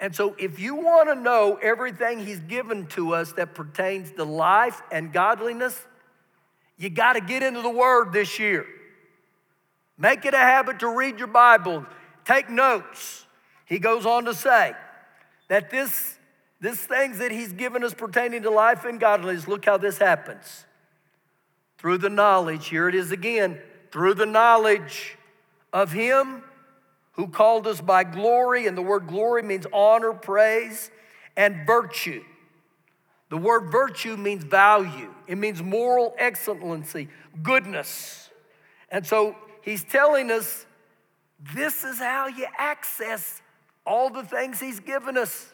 And 0.00 0.16
so, 0.16 0.34
if 0.38 0.58
you 0.58 0.74
want 0.74 1.10
to 1.10 1.14
know 1.14 1.58
everything 1.60 2.18
He's 2.18 2.40
given 2.40 2.86
to 2.86 3.14
us 3.14 3.32
that 3.32 3.54
pertains 3.54 4.10
to 4.12 4.24
life 4.24 4.80
and 4.90 5.12
godliness, 5.12 5.78
you 6.78 6.88
got 6.88 7.12
to 7.12 7.20
get 7.20 7.42
into 7.42 7.60
the 7.60 7.68
Word 7.68 8.14
this 8.14 8.38
year. 8.38 8.64
Make 9.98 10.24
it 10.24 10.32
a 10.32 10.38
habit 10.38 10.78
to 10.78 10.88
read 10.88 11.18
your 11.18 11.28
Bible, 11.28 11.84
take 12.24 12.48
notes. 12.48 13.26
He 13.66 13.78
goes 13.78 14.06
on 14.06 14.24
to 14.24 14.32
say 14.32 14.72
that 15.48 15.68
this, 15.68 16.16
this 16.58 16.78
things 16.78 17.18
that 17.18 17.30
He's 17.30 17.52
given 17.52 17.84
us 17.84 17.92
pertaining 17.92 18.44
to 18.44 18.50
life 18.50 18.86
and 18.86 18.98
godliness, 18.98 19.46
look 19.46 19.66
how 19.66 19.76
this 19.76 19.98
happens. 19.98 20.64
Through 21.76 21.98
the 21.98 22.08
knowledge, 22.08 22.68
here 22.68 22.88
it 22.88 22.94
is 22.94 23.12
again, 23.12 23.60
through 23.92 24.14
the 24.14 24.24
knowledge 24.24 25.18
of 25.70 25.92
Him 25.92 26.44
who 27.12 27.28
called 27.28 27.66
us 27.66 27.80
by 27.80 28.04
glory, 28.04 28.66
and 28.66 28.76
the 28.76 28.82
word 28.82 29.06
glory 29.06 29.42
means 29.42 29.66
honor, 29.72 30.12
praise, 30.12 30.90
and 31.36 31.66
virtue. 31.66 32.22
The 33.30 33.36
word 33.36 33.70
virtue 33.70 34.16
means 34.16 34.44
value, 34.44 35.14
it 35.26 35.38
means 35.38 35.62
moral 35.62 36.14
excellency, 36.18 37.08
goodness. 37.42 38.28
And 38.90 39.06
so 39.06 39.36
he's 39.62 39.84
telling 39.84 40.30
us 40.30 40.66
this 41.54 41.84
is 41.84 41.98
how 41.98 42.26
you 42.26 42.46
access 42.58 43.40
all 43.86 44.10
the 44.10 44.24
things 44.24 44.60
he's 44.60 44.80
given 44.80 45.16
us. 45.16 45.52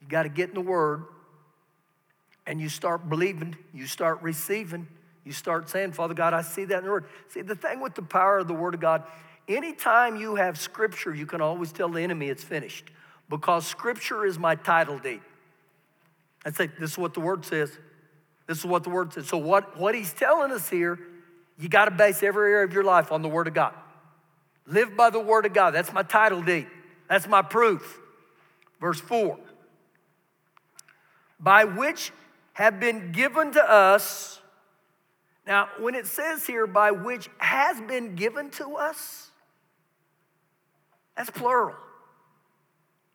You 0.00 0.08
got 0.08 0.22
to 0.22 0.28
get 0.28 0.50
in 0.50 0.54
the 0.54 0.60
word 0.60 1.04
and 2.46 2.60
you 2.60 2.68
start 2.68 3.08
believing, 3.08 3.56
you 3.74 3.86
start 3.86 4.22
receiving, 4.22 4.86
you 5.24 5.32
start 5.32 5.68
saying, 5.68 5.92
Father 5.92 6.14
God, 6.14 6.32
I 6.32 6.42
see 6.42 6.64
that 6.66 6.78
in 6.78 6.84
the 6.84 6.90
word. 6.90 7.06
See, 7.28 7.42
the 7.42 7.54
thing 7.54 7.80
with 7.80 7.94
the 7.94 8.02
power 8.02 8.38
of 8.38 8.48
the 8.48 8.54
word 8.54 8.74
of 8.74 8.80
God, 8.80 9.04
Anytime 9.48 10.16
you 10.16 10.34
have 10.34 10.58
scripture, 10.58 11.14
you 11.14 11.24
can 11.24 11.40
always 11.40 11.72
tell 11.72 11.88
the 11.88 12.02
enemy 12.02 12.28
it's 12.28 12.44
finished 12.44 12.90
because 13.30 13.66
scripture 13.66 14.26
is 14.26 14.38
my 14.38 14.54
title 14.54 14.98
deed. 14.98 15.20
I 16.44 16.50
say, 16.50 16.68
this 16.78 16.92
is 16.92 16.98
what 16.98 17.14
the 17.14 17.20
word 17.20 17.44
says. 17.44 17.70
This 18.46 18.58
is 18.58 18.64
what 18.64 18.84
the 18.84 18.90
word 18.90 19.12
says. 19.12 19.26
So, 19.26 19.38
what, 19.38 19.78
what 19.78 19.94
he's 19.94 20.12
telling 20.12 20.52
us 20.52 20.68
here, 20.68 20.98
you 21.58 21.68
got 21.68 21.86
to 21.86 21.90
base 21.90 22.22
every 22.22 22.52
area 22.52 22.64
of 22.64 22.72
your 22.72 22.84
life 22.84 23.10
on 23.10 23.22
the 23.22 23.28
word 23.28 23.46
of 23.46 23.54
God. 23.54 23.74
Live 24.66 24.96
by 24.96 25.10
the 25.10 25.20
word 25.20 25.46
of 25.46 25.54
God. 25.54 25.72
That's 25.72 25.92
my 25.92 26.02
title 26.02 26.42
deed. 26.42 26.66
That's 27.08 27.26
my 27.26 27.42
proof. 27.42 27.98
Verse 28.80 29.00
4 29.00 29.38
By 31.40 31.64
which 31.64 32.12
have 32.52 32.80
been 32.80 33.12
given 33.12 33.52
to 33.52 33.70
us. 33.70 34.40
Now, 35.46 35.68
when 35.78 35.94
it 35.94 36.06
says 36.06 36.46
here, 36.46 36.66
by 36.66 36.90
which 36.90 37.30
has 37.38 37.80
been 37.80 38.14
given 38.14 38.50
to 38.50 38.76
us, 38.76 39.30
that's 41.18 41.30
plural. 41.30 41.74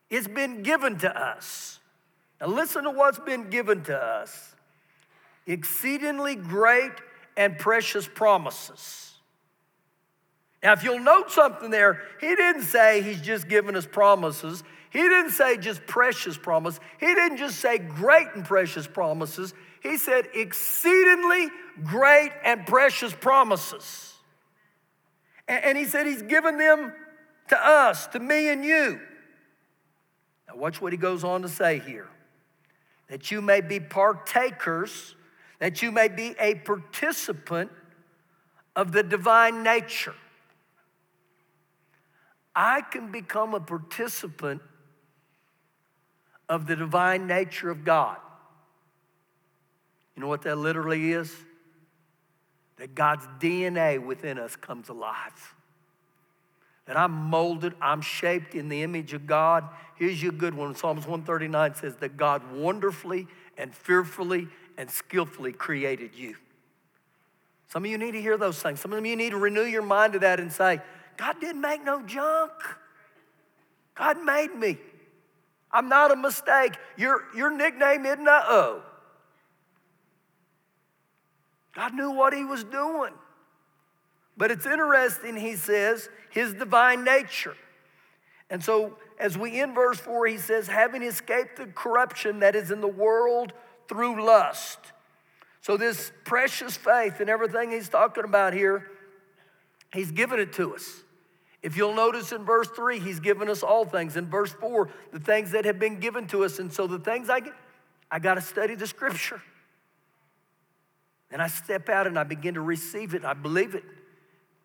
It's 0.09 0.27
been 0.27 0.61
given 0.61 0.99
to 0.99 1.19
us. 1.19 1.79
Now, 2.39 2.47
listen 2.47 2.83
to 2.83 2.91
what's 2.91 3.17
been 3.17 3.49
given 3.49 3.81
to 3.83 3.97
us 3.97 4.53
exceedingly 5.47 6.35
great 6.35 6.91
and 7.37 7.57
precious 7.57 8.07
promises. 8.07 9.13
Now, 10.61 10.73
if 10.73 10.83
you'll 10.83 10.99
note 10.99 11.31
something 11.31 11.71
there, 11.71 12.01
he 12.19 12.35
didn't 12.35 12.63
say 12.63 13.01
he's 13.01 13.21
just 13.21 13.47
given 13.47 13.75
us 13.75 13.85
promises. 13.85 14.63
He 14.89 14.99
didn't 14.99 15.31
say 15.31 15.57
just 15.57 15.85
precious 15.87 16.37
promises. 16.37 16.79
He 16.99 17.07
didn't 17.07 17.37
just 17.37 17.59
say 17.59 17.77
great 17.77 18.27
and 18.35 18.45
precious 18.45 18.85
promises. 18.85 19.53
He 19.81 19.97
said 19.97 20.27
exceedingly 20.33 21.49
great 21.83 22.31
and 22.43 22.65
precious 22.65 23.13
promises. 23.13 24.13
And, 25.47 25.77
he 25.77 25.85
said 25.85 26.07
he's 26.07 26.21
given 26.21 26.57
them 26.57 26.93
to 27.53 27.67
us, 27.67 28.07
to 28.07 28.19
me 28.19 28.49
and 28.49 28.65
you. 28.65 28.99
Now, 30.47 30.55
watch 30.55 30.81
what 30.81 30.91
he 30.91 30.97
goes 30.97 31.23
on 31.23 31.43
to 31.43 31.49
say 31.49 31.79
here 31.79 32.09
that 33.09 33.29
you 33.29 33.41
may 33.41 33.61
be 33.61 33.79
partakers, 33.79 35.15
that 35.59 35.83
you 35.83 35.91
may 35.91 36.07
be 36.07 36.33
a 36.39 36.55
participant 36.55 37.69
of 38.75 38.91
the 38.91 39.03
divine 39.03 39.61
nature. 39.61 40.15
I 42.55 42.81
can 42.81 43.11
become 43.11 43.53
a 43.53 43.59
participant 43.59 44.61
of 46.49 46.65
the 46.65 46.75
divine 46.75 47.27
nature 47.27 47.69
of 47.69 47.83
God. 47.83 48.17
You 50.15 50.21
know 50.21 50.27
what 50.27 50.41
that 50.43 50.57
literally 50.57 51.11
is? 51.11 51.35
That 52.77 52.95
God's 52.95 53.27
DNA 53.39 54.03
within 54.03 54.39
us 54.39 54.55
comes 54.55 54.89
alive 54.89 55.52
that 56.85 56.97
I'm 56.97 57.11
molded, 57.11 57.73
I'm 57.81 58.01
shaped 58.01 58.55
in 58.55 58.69
the 58.69 58.83
image 58.83 59.13
of 59.13 59.25
God. 59.25 59.67
Here's 59.95 60.21
your 60.21 60.33
good 60.33 60.53
one. 60.53 60.75
Psalms 60.75 61.07
139 61.07 61.75
says 61.75 61.95
that 61.97 62.17
God 62.17 62.41
wonderfully 62.53 63.27
and 63.57 63.73
fearfully 63.73 64.47
and 64.77 64.89
skillfully 64.89 65.53
created 65.53 66.15
you. 66.15 66.35
Some 67.69 67.85
of 67.85 67.91
you 67.91 67.97
need 67.97 68.11
to 68.11 68.21
hear 68.21 68.37
those 68.37 68.61
things. 68.61 68.79
Some 68.79 68.93
of 68.93 69.05
you 69.05 69.15
need 69.15 69.31
to 69.31 69.37
renew 69.37 69.63
your 69.63 69.81
mind 69.81 70.13
to 70.13 70.19
that 70.19 70.39
and 70.39 70.51
say, 70.51 70.81
God 71.17 71.39
didn't 71.39 71.61
make 71.61 71.83
no 71.83 72.01
junk. 72.03 72.51
God 73.95 74.23
made 74.23 74.53
me. 74.53 74.77
I'm 75.71 75.89
not 75.89 76.11
a 76.11 76.15
mistake. 76.15 76.73
Your, 76.97 77.23
your 77.35 77.49
nickname 77.49 78.05
isn't 78.05 78.27
uh 78.27 78.43
oh. 78.47 78.83
God 81.75 81.93
knew 81.93 82.11
what 82.11 82.33
He 82.33 82.43
was 82.43 82.63
doing. 82.63 83.13
But 84.35 84.51
it's 84.51 84.65
interesting, 84.65 85.35
he 85.35 85.55
says, 85.55 86.09
his 86.31 86.53
divine 86.53 87.03
nature. 87.03 87.55
And 88.49 88.63
so, 88.63 88.97
as 89.19 89.37
we 89.37 89.59
end 89.59 89.75
verse 89.75 89.99
4, 89.99 90.27
he 90.27 90.37
says, 90.37 90.67
having 90.67 91.03
escaped 91.03 91.57
the 91.57 91.67
corruption 91.67 92.39
that 92.39 92.55
is 92.55 92.71
in 92.71 92.81
the 92.81 92.87
world 92.87 93.53
through 93.87 94.23
lust. 94.25 94.79
So, 95.61 95.77
this 95.77 96.11
precious 96.25 96.75
faith 96.75 97.19
and 97.19 97.29
everything 97.29 97.71
he's 97.71 97.89
talking 97.89 98.23
about 98.23 98.53
here, 98.53 98.91
he's 99.93 100.11
given 100.11 100.39
it 100.39 100.53
to 100.53 100.75
us. 100.75 101.03
If 101.61 101.77
you'll 101.77 101.95
notice 101.95 102.33
in 102.33 102.43
verse 102.43 102.67
3, 102.75 102.99
he's 102.99 103.21
given 103.21 103.49
us 103.49 103.63
all 103.63 103.85
things. 103.85 104.17
In 104.17 104.29
verse 104.29 104.51
4, 104.51 104.89
the 105.11 105.19
things 105.19 105.51
that 105.51 105.63
have 105.63 105.79
been 105.79 105.99
given 105.99 106.27
to 106.27 106.43
us. 106.43 106.59
And 106.59 106.71
so, 106.73 106.87
the 106.87 106.99
things 106.99 107.29
I 107.29 107.39
get, 107.39 107.53
I 108.11 108.19
got 108.19 108.35
to 108.35 108.41
study 108.41 108.75
the 108.75 108.87
scripture. 108.87 109.41
And 111.31 111.41
I 111.41 111.47
step 111.47 111.89
out 111.89 112.05
and 112.05 112.19
I 112.19 112.23
begin 112.23 112.55
to 112.55 112.61
receive 112.61 113.15
it. 113.15 113.23
I 113.23 113.33
believe 113.33 113.73
it. 113.73 113.83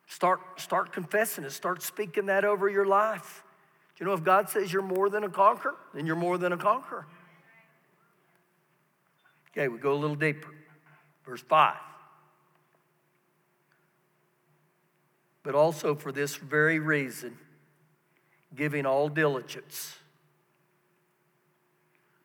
Start, 0.08 0.40
start 0.58 0.92
confessing 0.92 1.44
it. 1.44 1.52
Start 1.52 1.82
speaking 1.82 2.26
that 2.26 2.44
over 2.44 2.68
your 2.68 2.86
life. 2.86 3.44
Do 3.94 4.04
you 4.04 4.08
know 4.08 4.16
if 4.16 4.24
God 4.24 4.48
says 4.48 4.72
you're 4.72 4.82
more 4.82 5.10
than 5.10 5.22
a 5.22 5.28
conqueror, 5.28 5.76
then 5.92 6.06
you're 6.06 6.16
more 6.16 6.38
than 6.38 6.52
a 6.52 6.56
conqueror. 6.56 7.06
Okay, 9.52 9.68
we 9.68 9.78
go 9.78 9.92
a 9.92 9.94
little 9.94 10.16
deeper. 10.16 10.48
Verse 11.26 11.42
5. 11.42 11.76
But 15.42 15.54
also 15.54 15.94
for 15.94 16.10
this 16.10 16.36
very 16.36 16.78
reason, 16.78 17.36
giving 18.54 18.86
all 18.86 19.08
diligence. 19.08 19.98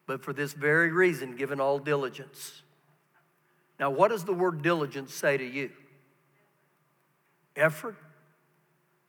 But 0.05 0.23
for 0.23 0.31
this 0.31 0.53
very 0.53 0.91
reason, 0.91 1.35
giving 1.35 1.59
all 1.59 1.79
diligence. 1.79 2.61
Now, 3.79 3.89
what 3.89 4.09
does 4.09 4.23
the 4.23 4.33
word 4.33 4.61
diligence 4.61 5.13
say 5.13 5.37
to 5.37 5.45
you? 5.45 5.71
Effort. 7.55 7.95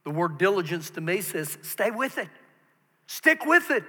The 0.05 0.11
word 0.11 0.39
diligence 0.39 0.91
to 0.91 1.01
me 1.01 1.21
says 1.21 1.59
stay 1.63 1.91
with 1.91 2.19
it, 2.19 2.29
stick 3.07 3.45
with 3.47 3.71
it. 3.71 3.85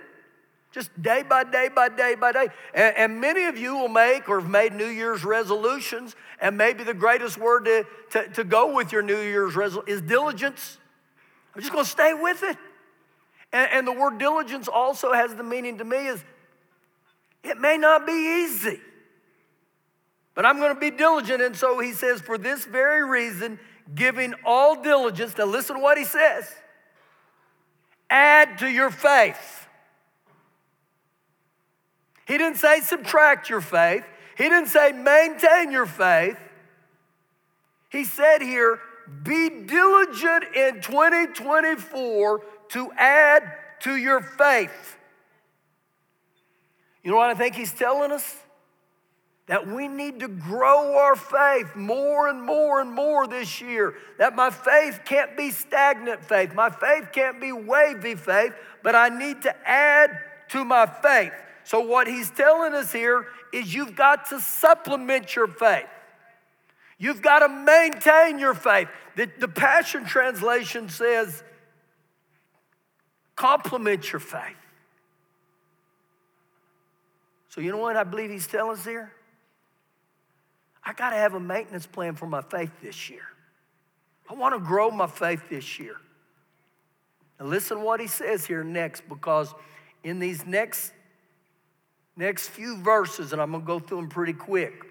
Just 0.71 0.89
day 1.01 1.23
by 1.23 1.45
day 1.45 1.69
by 1.73 1.87
day 1.87 2.15
by 2.15 2.33
day. 2.33 2.47
And, 2.73 2.97
and, 2.97 3.21
many 3.21 3.45
of 3.45 3.57
you 3.57 3.77
will 3.77 3.87
make 3.87 4.27
or 4.27 4.41
have 4.41 4.49
made 4.49 4.73
New 4.73 4.87
Year's 4.87 5.23
resolutions, 5.23 6.17
and 6.41 6.57
maybe 6.57 6.83
the 6.83 6.93
greatest 6.93 7.37
word 7.37 7.63
to, 7.63 7.85
to, 8.11 8.27
to 8.33 8.43
go 8.43 8.75
with 8.75 8.91
your 8.91 9.01
New 9.01 9.21
Year's 9.21 9.55
resolution 9.55 9.87
is 9.87 10.01
diligence. 10.01 10.77
I'm 11.53 11.61
just 11.61 11.71
going 11.71 11.85
to 11.85 11.89
stay 11.89 12.13
with 12.13 12.43
it. 12.43 12.57
And, 13.53 13.71
and 13.71 13.87
the 13.87 13.93
word 13.93 14.17
diligence 14.17 14.67
also 14.67 15.13
has 15.13 15.33
the 15.33 15.43
meaning 15.43 15.77
to 15.77 15.85
me 15.85 16.07
is 16.07 16.21
it 17.41 17.57
may 17.57 17.77
not 17.77 18.05
be 18.05 18.43
easy, 18.43 18.81
but 20.33 20.45
I'm 20.45 20.57
going 20.57 20.73
to 20.73 20.79
be 20.79 20.91
diligent. 20.91 21.41
And 21.41 21.55
so 21.55 21.79
he 21.79 21.93
says, 21.93 22.19
for 22.19 22.37
this 22.37 22.65
very 22.65 23.07
reason, 23.07 23.59
giving 23.93 24.33
all 24.45 24.81
diligence. 24.81 25.37
Now, 25.37 25.45
listen 25.45 25.75
to 25.75 25.81
what 25.81 25.97
he 25.97 26.05
says 26.05 26.51
add 28.09 28.59
to 28.59 28.67
your 28.67 28.89
faith. 28.89 29.67
He 32.27 32.37
didn't 32.37 32.57
say 32.57 32.79
subtract 32.79 33.49
your 33.49 33.61
faith, 33.61 34.03
he 34.37 34.43
didn't 34.45 34.67
say 34.67 34.91
maintain 34.91 35.71
your 35.71 35.85
faith. 35.85 36.37
He 37.89 38.03
said 38.03 38.41
here, 38.41 38.79
be 39.23 39.49
diligent 39.49 40.43
in 40.55 40.81
2024 40.81 42.41
to 42.69 42.91
add 42.97 43.43
to 43.81 43.95
your 43.95 44.21
faith. 44.21 44.97
You 47.03 47.11
know 47.11 47.17
what 47.17 47.29
I 47.29 47.35
think 47.35 47.55
he's 47.55 47.71
telling 47.71 48.11
us? 48.11 48.35
That 49.47 49.67
we 49.67 49.87
need 49.87 50.19
to 50.21 50.27
grow 50.27 50.97
our 50.97 51.15
faith 51.15 51.75
more 51.75 52.27
and 52.27 52.41
more 52.41 52.81
and 52.81 52.91
more 52.91 53.27
this 53.27 53.61
year. 53.61 53.95
That 54.17 54.35
my 54.35 54.49
faith 54.49 55.01
can't 55.05 55.37
be 55.37 55.51
stagnant 55.51 56.25
faith, 56.25 56.53
my 56.55 56.69
faith 56.69 57.09
can't 57.11 57.39
be 57.39 57.51
wavy 57.51 58.15
faith, 58.15 58.53
but 58.81 58.95
I 58.95 59.09
need 59.09 59.43
to 59.43 59.55
add 59.67 60.17
to 60.49 60.65
my 60.65 60.85
faith. 60.85 61.33
So, 61.63 61.79
what 61.79 62.07
he's 62.07 62.29
telling 62.29 62.73
us 62.73 62.91
here 62.91 63.27
is 63.53 63.73
you've 63.73 63.95
got 63.95 64.29
to 64.29 64.39
supplement 64.39 65.35
your 65.35 65.47
faith. 65.47 65.87
You've 66.97 67.21
got 67.21 67.39
to 67.39 67.49
maintain 67.49 68.39
your 68.39 68.53
faith. 68.53 68.87
The, 69.15 69.29
the 69.39 69.47
Passion 69.47 70.05
Translation 70.05 70.89
says, 70.89 71.43
complement 73.35 74.11
your 74.11 74.19
faith. 74.19 74.55
So, 77.49 77.61
you 77.61 77.71
know 77.71 77.77
what 77.77 77.97
I 77.97 78.03
believe 78.03 78.29
he's 78.29 78.47
telling 78.47 78.77
us 78.77 78.85
here? 78.85 79.11
I 80.85 80.93
got 80.93 81.09
to 81.09 81.15
have 81.15 81.33
a 81.33 81.39
maintenance 81.39 81.87
plan 81.87 82.15
for 82.15 82.27
my 82.27 82.41
faith 82.41 82.71
this 82.81 83.09
year. 83.09 83.23
I 84.29 84.33
want 84.33 84.55
to 84.55 84.59
grow 84.59 84.91
my 84.91 85.07
faith 85.07 85.41
this 85.49 85.79
year. 85.79 85.95
Now 87.39 87.47
listen 87.47 87.81
what 87.81 87.99
he 87.99 88.07
says 88.07 88.45
here 88.45 88.63
next, 88.63 89.07
because 89.09 89.53
in 90.03 90.19
these 90.19 90.45
next 90.45 90.93
next 92.15 92.47
few 92.47 92.77
verses, 92.77 93.33
and 93.33 93.41
I'm 93.41 93.51
going 93.51 93.63
to 93.63 93.67
go 93.67 93.79
through 93.79 93.97
them 93.97 94.09
pretty 94.09 94.33
quick. 94.33 94.85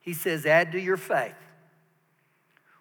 He 0.00 0.12
says, 0.12 0.44
add 0.44 0.72
to 0.72 0.80
your 0.80 0.98
faith. 0.98 1.34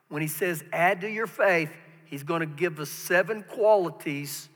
When 0.10 0.22
he 0.22 0.28
says 0.28 0.64
add 0.74 1.02
to 1.02 1.10
your 1.10 1.28
faith, 1.28 1.70
he's 2.06 2.24
going 2.24 2.42
to 2.42 2.46
give 2.46 2.80
us 2.80 2.90
seven 2.90 3.44
qualities 3.44 4.50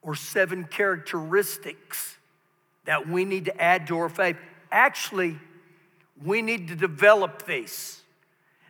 or 0.00 0.14
seven 0.14 0.64
characteristics 0.64 2.16
that 2.84 3.08
we 3.08 3.24
need 3.24 3.44
to 3.46 3.62
add 3.62 3.86
to 3.88 3.98
our 3.98 4.08
faith. 4.08 4.36
Actually, 4.70 5.38
we 6.24 6.42
need 6.42 6.68
to 6.68 6.74
develop 6.74 7.46
these. 7.46 8.00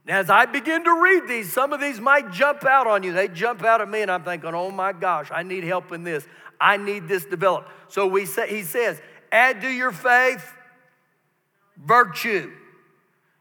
Now, 0.04 0.18
as 0.18 0.30
I 0.30 0.46
begin 0.46 0.84
to 0.84 1.00
read 1.00 1.28
these, 1.28 1.52
some 1.52 1.72
of 1.72 1.80
these 1.80 2.00
might 2.00 2.32
jump 2.32 2.64
out 2.64 2.86
on 2.86 3.02
you. 3.02 3.12
They 3.12 3.28
jump 3.28 3.62
out 3.62 3.80
at 3.80 3.88
me, 3.88 4.02
and 4.02 4.10
I'm 4.10 4.24
thinking, 4.24 4.52
oh 4.52 4.70
my 4.70 4.92
gosh, 4.92 5.28
I 5.30 5.42
need 5.42 5.64
help 5.64 5.92
in 5.92 6.02
this. 6.02 6.26
I 6.60 6.76
need 6.76 7.08
this 7.08 7.24
developed. 7.24 7.70
So 7.88 8.06
we 8.06 8.26
say, 8.26 8.48
he 8.48 8.62
says, 8.62 9.00
add 9.30 9.60
to 9.62 9.68
your 9.68 9.92
faith 9.92 10.44
virtue. 11.76 12.52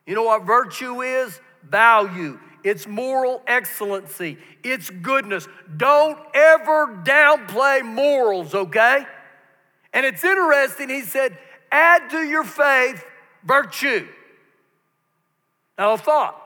You 0.05 0.15
know 0.15 0.23
what 0.23 0.45
virtue 0.45 1.01
is? 1.01 1.39
Value. 1.67 2.39
It's 2.63 2.87
moral 2.87 3.41
excellency. 3.47 4.37
It's 4.63 4.89
goodness. 4.89 5.47
Don't 5.77 6.19
ever 6.33 7.01
downplay 7.03 7.83
morals, 7.83 8.53
okay? 8.53 9.05
And 9.93 10.05
it's 10.05 10.23
interesting, 10.23 10.89
he 10.89 11.01
said, 11.01 11.37
add 11.71 12.09
to 12.11 12.21
your 12.21 12.43
faith 12.43 13.03
virtue. 13.43 14.07
Now, 15.77 15.93
a 15.93 15.97
thought 15.97 16.37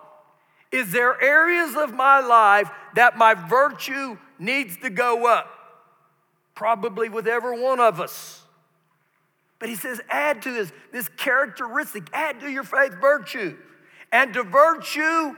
is 0.72 0.92
there 0.92 1.22
areas 1.22 1.76
of 1.76 1.94
my 1.94 2.20
life 2.20 2.70
that 2.96 3.18
my 3.18 3.34
virtue 3.34 4.18
needs 4.38 4.78
to 4.78 4.90
go 4.90 5.26
up? 5.26 5.48
Probably 6.54 7.08
with 7.08 7.28
every 7.28 7.62
one 7.62 7.80
of 7.80 8.00
us. 8.00 8.42
But 9.60 9.70
he 9.70 9.76
says, 9.76 10.02
add 10.10 10.42
to 10.42 10.52
this, 10.52 10.72
this 10.92 11.08
characteristic, 11.08 12.10
add 12.12 12.42
to 12.42 12.50
your 12.50 12.64
faith 12.64 12.94
virtue, 13.00 13.58
and 14.12 14.34
to 14.34 14.44
virtue, 14.44 15.36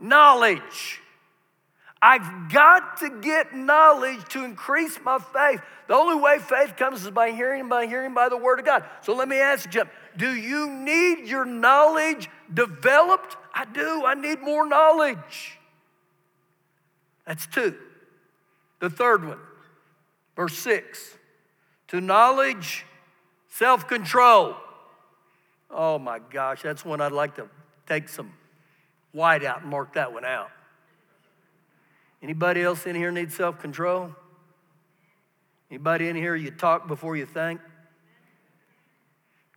knowledge. 0.00 1.00
I've 2.02 2.50
got 2.50 2.98
to 2.98 3.20
get 3.20 3.54
knowledge 3.54 4.24
to 4.30 4.44
increase 4.44 4.98
my 5.04 5.18
faith. 5.18 5.60
The 5.86 5.94
only 5.94 6.20
way 6.20 6.38
faith 6.38 6.76
comes 6.76 7.04
is 7.04 7.10
by 7.10 7.30
hearing, 7.30 7.68
by 7.68 7.86
hearing 7.86 8.14
by 8.14 8.28
the 8.28 8.36
word 8.36 8.58
of 8.58 8.64
God. 8.64 8.84
So 9.02 9.14
let 9.14 9.28
me 9.28 9.36
ask 9.36 9.72
you, 9.74 9.84
do 10.16 10.34
you 10.34 10.70
need 10.70 11.28
your 11.28 11.44
knowledge 11.44 12.28
developed? 12.52 13.36
I 13.54 13.64
do. 13.64 14.04
I 14.04 14.14
need 14.14 14.40
more 14.40 14.66
knowledge. 14.66 15.58
That's 17.26 17.46
two. 17.46 17.76
The 18.80 18.90
third 18.90 19.26
one, 19.26 19.38
verse 20.36 20.56
six 20.56 21.16
to 21.88 22.00
knowledge, 22.00 22.86
self 23.48 23.86
control. 23.86 24.56
Oh 25.70 25.98
my 25.98 26.18
gosh, 26.18 26.62
that's 26.62 26.84
one 26.84 27.00
I'd 27.00 27.12
like 27.12 27.36
to 27.36 27.48
take 27.86 28.08
some 28.08 28.32
white 29.12 29.44
out 29.44 29.62
and 29.62 29.70
mark 29.70 29.94
that 29.94 30.12
one 30.12 30.24
out. 30.24 30.50
Anybody 32.22 32.62
else 32.62 32.86
in 32.86 32.96
here 32.96 33.10
need 33.10 33.32
self 33.32 33.58
control? 33.58 34.14
Anybody 35.70 36.08
in 36.08 36.16
here 36.16 36.34
you 36.34 36.50
talk 36.50 36.88
before 36.88 37.16
you 37.16 37.26
think? 37.26 37.60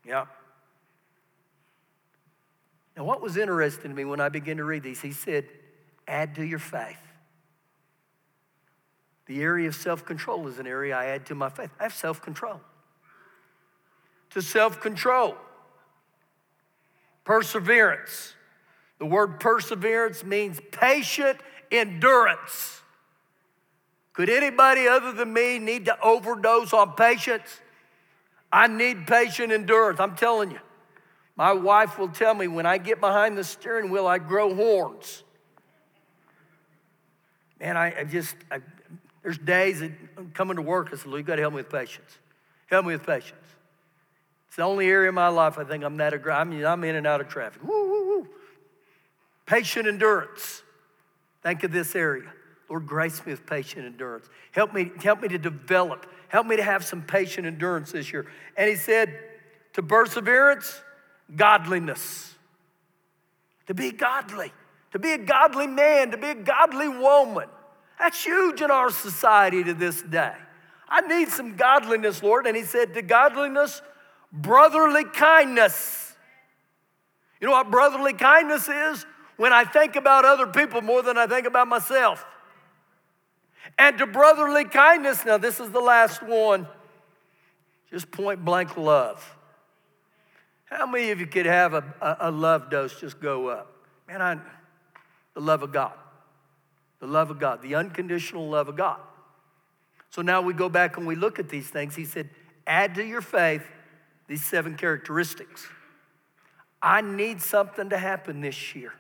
Yeah. 0.05 0.25
Now, 2.95 3.03
what 3.03 3.21
was 3.21 3.37
interesting 3.37 3.91
to 3.91 3.95
me 3.95 4.05
when 4.05 4.19
I 4.19 4.29
began 4.29 4.57
to 4.57 4.63
read 4.63 4.83
these, 4.83 5.01
he 5.01 5.11
said, 5.11 5.45
add 6.07 6.35
to 6.35 6.43
your 6.43 6.59
faith. 6.59 6.97
The 9.25 9.41
area 9.41 9.67
of 9.67 9.75
self 9.75 10.05
control 10.05 10.47
is 10.47 10.59
an 10.59 10.67
area 10.67 10.95
I 10.95 11.05
add 11.05 11.25
to 11.27 11.35
my 11.35 11.49
faith. 11.49 11.69
I 11.79 11.83
have 11.83 11.93
self 11.93 12.21
control. 12.21 12.59
To 14.31 14.41
self 14.41 14.81
control, 14.81 15.37
perseverance. 17.23 18.33
The 18.99 19.05
word 19.05 19.39
perseverance 19.39 20.23
means 20.23 20.59
patient 20.71 21.39
endurance. 21.71 22.81
Could 24.13 24.29
anybody 24.29 24.87
other 24.87 25.11
than 25.11 25.33
me 25.33 25.57
need 25.57 25.85
to 25.85 25.99
overdose 25.99 26.71
on 26.71 26.93
patience? 26.93 27.59
I 28.51 28.67
need 28.67 29.07
patient 29.07 29.51
endurance. 29.51 29.99
I'm 29.99 30.15
telling 30.15 30.51
you. 30.51 30.59
My 31.35 31.51
wife 31.51 31.97
will 31.97 32.09
tell 32.09 32.35
me 32.35 32.47
when 32.47 32.65
I 32.65 32.77
get 32.77 32.99
behind 32.99 33.37
the 33.37 33.43
steering 33.43 33.89
wheel, 33.89 34.05
I 34.05 34.19
grow 34.19 34.53
horns. 34.53 35.23
Man, 37.59 37.75
I, 37.75 38.01
I 38.01 38.03
just, 38.03 38.35
I, 38.51 38.59
there's 39.23 39.37
days 39.37 39.79
that 39.79 39.91
I'm 40.17 40.31
coming 40.31 40.57
to 40.57 40.61
work, 40.61 40.89
I 40.91 40.97
said, 40.97 41.07
Lord, 41.07 41.19
you 41.19 41.23
got 41.23 41.37
to 41.37 41.41
help 41.41 41.53
me 41.53 41.57
with 41.57 41.71
patience. 41.71 42.17
Help 42.67 42.85
me 42.85 42.93
with 42.93 43.05
patience. 43.05 43.39
It's 44.47 44.57
the 44.57 44.63
only 44.63 44.87
area 44.87 45.09
of 45.09 45.15
my 45.15 45.29
life 45.29 45.57
I 45.57 45.63
think 45.63 45.83
I'm 45.83 45.97
that 45.97 46.13
aggressive. 46.13 46.47
I 46.47 46.49
mean, 46.49 46.65
I'm 46.65 46.83
in 46.83 46.95
and 46.95 47.07
out 47.07 47.21
of 47.21 47.27
traffic. 47.27 47.63
Woo, 47.63 47.89
woo, 47.89 48.07
woo. 48.07 48.27
Patient 49.45 49.87
endurance. 49.87 50.61
Think 51.41 51.63
of 51.63 51.71
this 51.71 51.95
area. 51.95 52.31
Lord, 52.69 52.85
grace 52.85 53.25
me 53.25 53.31
with 53.33 53.45
patient 53.45 53.85
endurance. 53.85 54.29
Help 54.51 54.73
me, 54.73 54.91
help 55.01 55.21
me 55.21 55.27
to 55.29 55.37
develop. 55.37 56.05
Help 56.27 56.47
me 56.47 56.55
to 56.55 56.63
have 56.63 56.85
some 56.85 57.01
patient 57.01 57.47
endurance 57.47 57.91
this 57.91 58.13
year. 58.13 58.27
And 58.55 58.69
he 58.69 58.75
said, 58.75 59.17
to 59.73 59.81
perseverance, 59.83 60.81
godliness. 61.35 62.35
To 63.67 63.73
be 63.73 63.91
godly, 63.91 64.51
to 64.91 64.99
be 64.99 65.13
a 65.13 65.17
godly 65.17 65.67
man, 65.67 66.11
to 66.11 66.17
be 66.17 66.27
a 66.27 66.35
godly 66.35 66.89
woman. 66.89 67.47
That's 67.97 68.23
huge 68.23 68.61
in 68.61 68.69
our 68.69 68.89
society 68.89 69.63
to 69.63 69.73
this 69.73 70.01
day. 70.01 70.33
I 70.89 71.01
need 71.01 71.29
some 71.29 71.55
godliness, 71.55 72.21
Lord. 72.21 72.45
And 72.45 72.57
he 72.57 72.63
said, 72.63 72.93
to 72.93 73.01
godliness, 73.01 73.81
brotherly 74.31 75.05
kindness. 75.05 76.15
You 77.39 77.47
know 77.47 77.53
what 77.53 77.71
brotherly 77.71 78.13
kindness 78.13 78.67
is? 78.67 79.05
When 79.37 79.53
I 79.53 79.63
think 79.63 79.95
about 79.95 80.25
other 80.25 80.47
people 80.47 80.81
more 80.81 81.01
than 81.01 81.17
I 81.17 81.25
think 81.25 81.47
about 81.47 81.67
myself. 81.67 82.25
And 83.79 83.97
to 83.97 84.05
brotherly 84.05 84.65
kindness, 84.65 85.25
now 85.25 85.37
this 85.37 85.59
is 85.59 85.71
the 85.71 85.79
last 85.79 86.21
one, 86.21 86.67
just 87.89 88.11
point 88.11 88.43
blank 88.43 88.77
love. 88.77 89.37
How 90.73 90.87
many 90.87 91.11
of 91.11 91.19
you 91.19 91.27
could 91.27 91.45
have 91.45 91.75
a, 91.75 91.83
a, 92.01 92.17
a 92.21 92.31
love 92.31 92.71
dose 92.71 92.99
just 92.99 93.19
go 93.19 93.47
up? 93.47 93.71
Man, 94.07 94.21
I, 94.21 94.39
the 95.35 95.39
love 95.39 95.61
of 95.61 95.71
God. 95.71 95.93
The 96.99 97.05
love 97.05 97.29
of 97.29 97.39
God, 97.39 97.61
the 97.61 97.75
unconditional 97.75 98.49
love 98.49 98.69
of 98.69 98.75
God. 98.75 98.99
So 100.09 100.21
now 100.21 100.41
we 100.41 100.53
go 100.53 100.69
back 100.69 100.97
and 100.97 101.05
we 101.05 101.15
look 101.15 101.37
at 101.37 101.49
these 101.49 101.69
things. 101.69 101.95
He 101.95 102.05
said, 102.05 102.29
add 102.65 102.95
to 102.95 103.03
your 103.03 103.21
faith 103.21 103.63
these 104.27 104.43
seven 104.43 104.75
characteristics. 104.75 105.67
I 106.81 107.01
need 107.01 107.41
something 107.41 107.89
to 107.89 107.97
happen 107.97 108.41
this 108.41 108.73
year. 108.73 108.93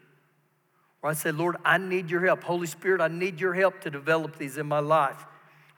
Or 1.01 1.09
I 1.09 1.13
said, 1.13 1.35
Lord, 1.35 1.57
I 1.65 1.77
need 1.77 2.09
your 2.09 2.25
help. 2.25 2.43
Holy 2.43 2.67
Spirit, 2.67 3.01
I 3.01 3.07
need 3.07 3.39
your 3.39 3.53
help 3.53 3.81
to 3.81 3.89
develop 3.89 4.37
these 4.37 4.57
in 4.57 4.67
my 4.67 4.79
life. 4.79 5.25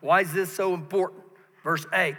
Why 0.02 0.22
is 0.22 0.34
this 0.34 0.52
so 0.52 0.74
important? 0.74 1.24
Verse 1.64 1.86
8 1.94 2.16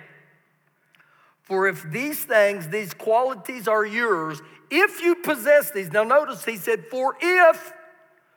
For 1.47 1.69
if 1.69 1.85
these 1.91 2.25
things, 2.25 2.69
these 2.69 2.93
qualities 2.93 3.69
are 3.69 3.87
yours, 3.87 4.43
if 4.69 5.01
you 5.01 5.15
possess 5.15 5.71
these, 5.71 5.93
now 5.93 6.03
notice 6.03 6.45
he 6.45 6.57
said, 6.57 6.87
For 6.91 7.17
if, 7.21 7.73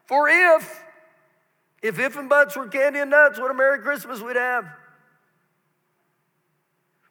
for 0.05 0.29
if, 0.29 0.83
if 1.81 1.97
if 1.97 2.17
and 2.17 2.29
buts 2.29 2.55
were 2.55 2.67
candy 2.67 2.99
and 2.99 3.09
nuts, 3.09 3.39
what 3.39 3.49
a 3.49 3.53
Merry 3.55 3.79
Christmas 3.79 4.21
we'd 4.21 4.35
have. 4.35 4.65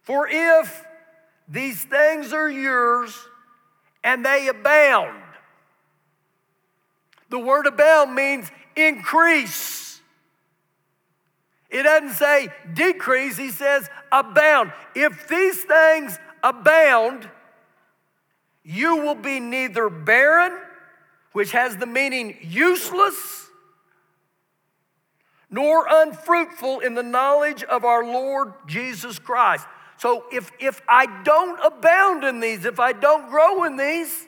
For 0.03 0.29
if 0.31 0.85
these 1.49 1.83
things 1.83 2.33
are 2.33 2.49
yours 2.49 3.19
and 4.05 4.25
they 4.25 4.47
abound, 4.47 5.21
the 7.29 7.41
word 7.41 7.67
abound 7.67 8.15
means 8.15 8.49
increase. 8.77 9.88
It 11.71 11.83
doesn't 11.83 12.15
say 12.15 12.49
decrease, 12.73 13.37
he 13.37 13.51
says 13.51 13.89
abound. 14.11 14.73
If 14.95 15.29
these 15.29 15.63
things 15.65 16.19
abound, 16.43 17.29
you 18.63 18.97
will 18.97 19.15
be 19.15 19.41
neither 19.41 19.89
barren, 19.89 20.59
which 21.33 21.53
has 21.53 21.77
the 21.77 21.87
meaning 21.87 22.37
useless, 22.43 23.49
nor 25.51 25.87
unfruitful 25.89 26.81
in 26.81 26.95
the 26.95 27.03
knowledge 27.03 27.63
of 27.65 27.85
our 27.85 28.05
Lord 28.05 28.53
Jesus 28.67 29.19
Christ. 29.19 29.67
So 29.99 30.25
if, 30.33 30.51
if 30.61 30.81
I 30.89 31.23
don't 31.23 31.59
abound 31.65 32.25
in 32.25 32.41
these, 32.41 32.65
if 32.65 32.79
I 32.79 32.93
don't 32.93 33.29
grow 33.29 33.65
in 33.65 33.77
these, 33.77 34.27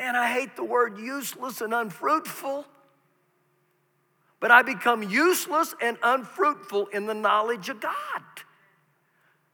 and 0.00 0.16
I 0.16 0.32
hate 0.32 0.56
the 0.56 0.64
word 0.64 0.98
useless 0.98 1.60
and 1.60 1.74
unfruitful. 1.74 2.64
But 4.40 4.50
I 4.50 4.62
become 4.62 5.02
useless 5.02 5.74
and 5.80 5.98
unfruitful 6.02 6.88
in 6.88 7.06
the 7.06 7.14
knowledge 7.14 7.68
of 7.68 7.80
God. 7.80 7.94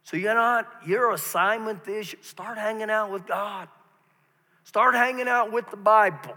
So 0.05 0.17
you 0.17 0.27
know 0.27 0.35
what? 0.37 0.89
Your 0.89 1.13
assignment 1.13 1.87
is 1.89 2.15
start 2.23 2.57
hanging 2.57 2.91
out 2.91 3.11
with 3.11 3.27
God. 3.27 3.69
Start 4.63 4.95
hanging 4.95 5.29
out 5.29 5.53
with 5.53 5.69
the 5.71 5.77
Bible. 5.77 6.37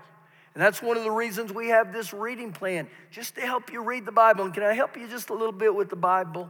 And 0.55 0.63
that's 0.63 0.81
one 0.81 0.97
of 0.97 1.03
the 1.03 1.12
reasons 1.12 1.53
we 1.53 1.69
have 1.69 1.93
this 1.93 2.12
reading 2.12 2.51
plan, 2.51 2.89
just 3.12 3.35
to 3.35 3.41
help 3.41 3.71
you 3.71 3.83
read 3.83 4.05
the 4.05 4.12
Bible. 4.12 4.45
And 4.45 4.53
can 4.53 4.63
I 4.63 4.73
help 4.73 4.97
you 4.97 5.07
just 5.07 5.29
a 5.29 5.33
little 5.33 5.51
bit 5.51 5.73
with 5.73 5.89
the 5.89 5.95
Bible? 5.95 6.49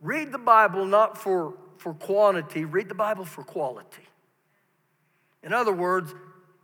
Read 0.00 0.30
the 0.30 0.38
Bible 0.38 0.86
not 0.86 1.18
for 1.18 1.54
for 1.78 1.94
quantity, 1.94 2.64
read 2.64 2.88
the 2.88 2.94
Bible 2.94 3.24
for 3.24 3.44
quality. 3.44 4.02
In 5.42 5.52
other 5.52 5.72
words, 5.72 6.14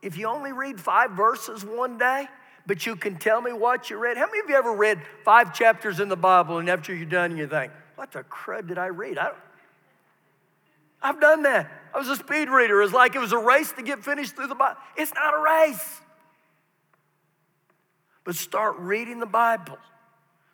if 0.03 0.17
you 0.19 0.27
only 0.27 0.53
read 0.53 0.81
five 0.81 1.13
verses 1.13 1.65
one 1.65 1.97
day, 1.97 2.29
but 2.67 2.85
you 2.87 2.97
can 2.97 3.17
tell 3.17 3.41
me 3.41 3.53
what 3.53 3.89
you 3.89 3.97
read. 3.97 4.17
How 4.17 4.27
many 4.27 4.41
of 4.41 4.49
you 4.49 4.57
ever 4.57 4.75
read 4.75 5.01
five 5.25 5.55
chapters 5.55 6.01
in 6.01 6.09
the 6.09 6.17
Bible 6.17 6.59
and 6.59 6.69
after 6.69 6.95
you're 6.95 7.07
done, 7.07 7.37
you 7.37 7.47
think, 7.47 7.73
what 7.95 8.13
the 8.13 8.25
crud 8.25 8.69
did 8.69 8.79
I 8.79 8.87
read? 8.87 9.19
I 9.19 9.33
I've 11.03 11.21
done 11.21 11.43
that. 11.43 11.71
I 11.93 11.99
was 11.99 12.09
a 12.09 12.17
speed 12.17 12.49
reader. 12.49 12.81
It's 12.83 12.93
like 12.93 13.17
it 13.17 13.19
was 13.19 13.33
a 13.33 13.39
race 13.39 13.73
to 13.73 13.83
get 13.83 14.05
finished 14.05 14.37
through 14.37 14.47
the 14.47 14.55
Bible. 14.55 14.79
It's 14.97 15.13
not 15.15 15.35
a 15.35 15.43
race. 15.43 16.01
But 18.25 18.37
start 18.37 18.77
reading 18.79 19.19
the 19.19 19.27
Bible, 19.27 19.79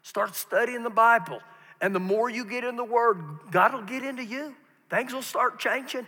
start 0.03 0.35
studying 0.35 0.83
the 0.85 0.91
Bible. 0.91 1.41
And 1.81 1.95
the 1.95 2.01
more 2.01 2.31
you 2.31 2.45
get 2.45 2.65
in 2.65 2.77
the 2.77 2.85
Word, 2.85 3.23
God 3.51 3.75
will 3.75 3.83
get 3.83 4.03
into 4.03 4.25
you. 4.25 4.55
Things 4.89 5.13
will 5.13 5.23
start 5.23 5.59
changing. 5.59 6.07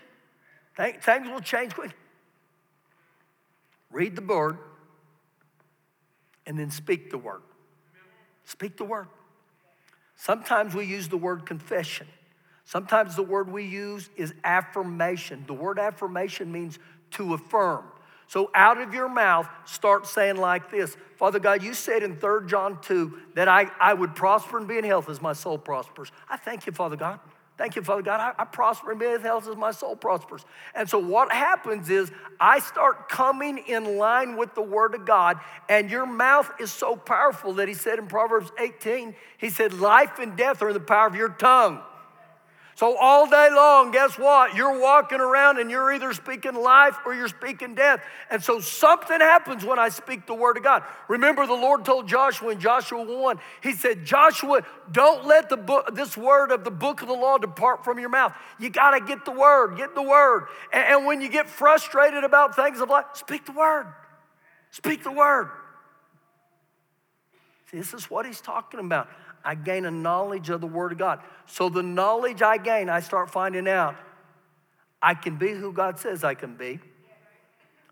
Things 0.77 1.29
will 1.29 1.41
change 1.41 1.75
quick. 1.75 1.95
Read 3.91 4.17
the 4.17 4.23
Word 4.23 4.59
and 6.47 6.59
then 6.59 6.71
speak 6.71 7.11
the 7.11 7.19
Word. 7.19 7.43
Speak 8.45 8.77
the 8.77 8.85
Word. 8.85 9.09
Sometimes 10.21 10.75
we 10.75 10.85
use 10.85 11.09
the 11.09 11.17
word 11.17 11.47
confession. 11.47 12.07
Sometimes 12.67 13.17
the 13.17 13.23
word 13.23 13.51
we 13.51 13.65
use 13.65 14.11
is 14.19 14.35
affirmation. 14.45 15.45
The 15.47 15.55
word 15.55 15.79
affirmation 15.79 16.53
means 16.53 16.79
to 17.13 17.33
affirm. 17.33 17.85
So 18.27 18.51
out 18.55 18.79
of 18.79 18.93
your 18.93 19.09
mouth, 19.09 19.49
start 19.65 20.07
saying 20.07 20.37
like 20.37 20.71
this 20.71 20.95
Father 21.17 21.39
God, 21.39 21.63
you 21.63 21.73
said 21.73 22.03
in 22.03 22.17
3 22.17 22.47
John 22.47 22.79
2 22.83 23.19
that 23.35 23.49
I, 23.49 23.71
I 23.81 23.95
would 23.95 24.15
prosper 24.15 24.59
and 24.59 24.69
be 24.69 24.77
in 24.77 24.85
health 24.85 25.09
as 25.09 25.23
my 25.23 25.33
soul 25.33 25.57
prospers. 25.57 26.13
I 26.29 26.37
thank 26.37 26.67
you, 26.67 26.73
Father 26.73 26.97
God. 26.97 27.19
Thank 27.61 27.77
you, 27.77 27.83
Father 27.83 28.01
God. 28.01 28.35
I, 28.39 28.41
I 28.41 28.47
prosper 28.47 28.91
and 28.91 28.99
be 28.99 29.05
in 29.05 29.21
health 29.21 29.47
as 29.47 29.55
my 29.55 29.71
soul 29.71 29.95
prospers. 29.95 30.47
And 30.75 30.89
so 30.89 30.99
what 30.99 31.31
happens 31.31 31.91
is 31.91 32.11
I 32.41 32.59
start 32.59 33.11
coming 33.11 33.59
in 33.59 33.99
line 33.99 34.39
with 34.39 34.55
the 34.55 34.63
word 34.63 34.95
of 34.95 35.05
God, 35.05 35.39
and 35.69 35.91
your 35.91 36.07
mouth 36.07 36.51
is 36.59 36.73
so 36.73 36.97
powerful 36.97 37.53
that 37.53 37.69
he 37.69 37.75
said 37.75 37.99
in 37.99 38.07
Proverbs 38.07 38.51
18, 38.59 39.15
he 39.37 39.51
said, 39.51 39.75
Life 39.75 40.19
and 40.19 40.39
death 40.39 40.63
are 40.63 40.69
in 40.69 40.73
the 40.73 40.81
power 40.81 41.07
of 41.07 41.15
your 41.15 41.29
tongue. 41.29 41.83
So, 42.81 42.97
all 42.97 43.29
day 43.29 43.51
long, 43.53 43.91
guess 43.91 44.19
what? 44.19 44.55
You're 44.55 44.81
walking 44.81 45.21
around 45.21 45.59
and 45.59 45.71
you're 45.71 45.93
either 45.93 46.15
speaking 46.15 46.55
life 46.55 46.97
or 47.05 47.15
you're 47.15 47.29
speaking 47.29 47.75
death. 47.75 48.01
And 48.31 48.43
so, 48.43 48.59
something 48.59 49.21
happens 49.21 49.67
when 49.67 49.79
I 49.79 49.91
speak 49.91 50.27
the 50.27 50.33
word 50.33 50.57
of 50.57 50.63
God. 50.63 50.85
Remember, 51.07 51.47
the 51.47 51.53
Lord 51.53 51.85
told 51.85 52.09
Joshua 52.09 52.53
in 52.53 52.59
Joshua 52.59 53.05
1, 53.05 53.39
He 53.63 53.75
said, 53.75 54.07
Joshua, 54.07 54.63
don't 54.91 55.27
let 55.27 55.51
the 55.51 55.59
book, 55.59 55.95
this 55.95 56.17
word 56.17 56.53
of 56.53 56.65
the 56.65 56.71
book 56.71 57.03
of 57.03 57.09
the 57.09 57.13
law 57.13 57.37
depart 57.37 57.85
from 57.85 57.99
your 57.99 58.09
mouth. 58.09 58.33
You 58.59 58.71
got 58.71 58.93
to 58.93 59.05
get 59.05 59.27
the 59.27 59.33
word, 59.33 59.77
get 59.77 59.95
the 59.95 60.03
word. 60.03 60.47
And, 60.73 60.83
and 60.87 61.07
when 61.07 61.21
you 61.21 61.29
get 61.29 61.51
frustrated 61.51 62.25
about 62.25 62.57
things 62.57 62.81
of 62.81 62.89
life, 62.89 63.05
speak 63.13 63.45
the 63.45 63.53
word. 63.53 63.89
Speak 64.71 65.05
the 65.05 65.13
word. 65.13 65.51
See, 67.71 67.77
this 67.77 67.93
is 67.93 68.11
what 68.11 68.25
He's 68.25 68.41
talking 68.41 68.81
about. 68.81 69.11
I 69.45 69.55
gain 69.55 69.85
a 69.85 69.91
knowledge 69.91 70.51
of 70.51 70.61
the 70.61 70.67
Word 70.67 70.93
of 70.93 70.99
God. 70.99 71.21
So 71.47 71.69
the 71.69 71.83
knowledge 71.83 72.43
I 72.43 72.59
gain, 72.59 72.89
I 72.89 73.01
start 73.01 73.31
finding 73.31 73.69
out 73.69 73.97
I 75.03 75.15
can 75.15 75.37
be 75.37 75.53
who 75.53 75.73
God 75.73 75.99
says 75.99 76.25
I 76.25 76.35
can 76.35 76.57
be. 76.57 76.79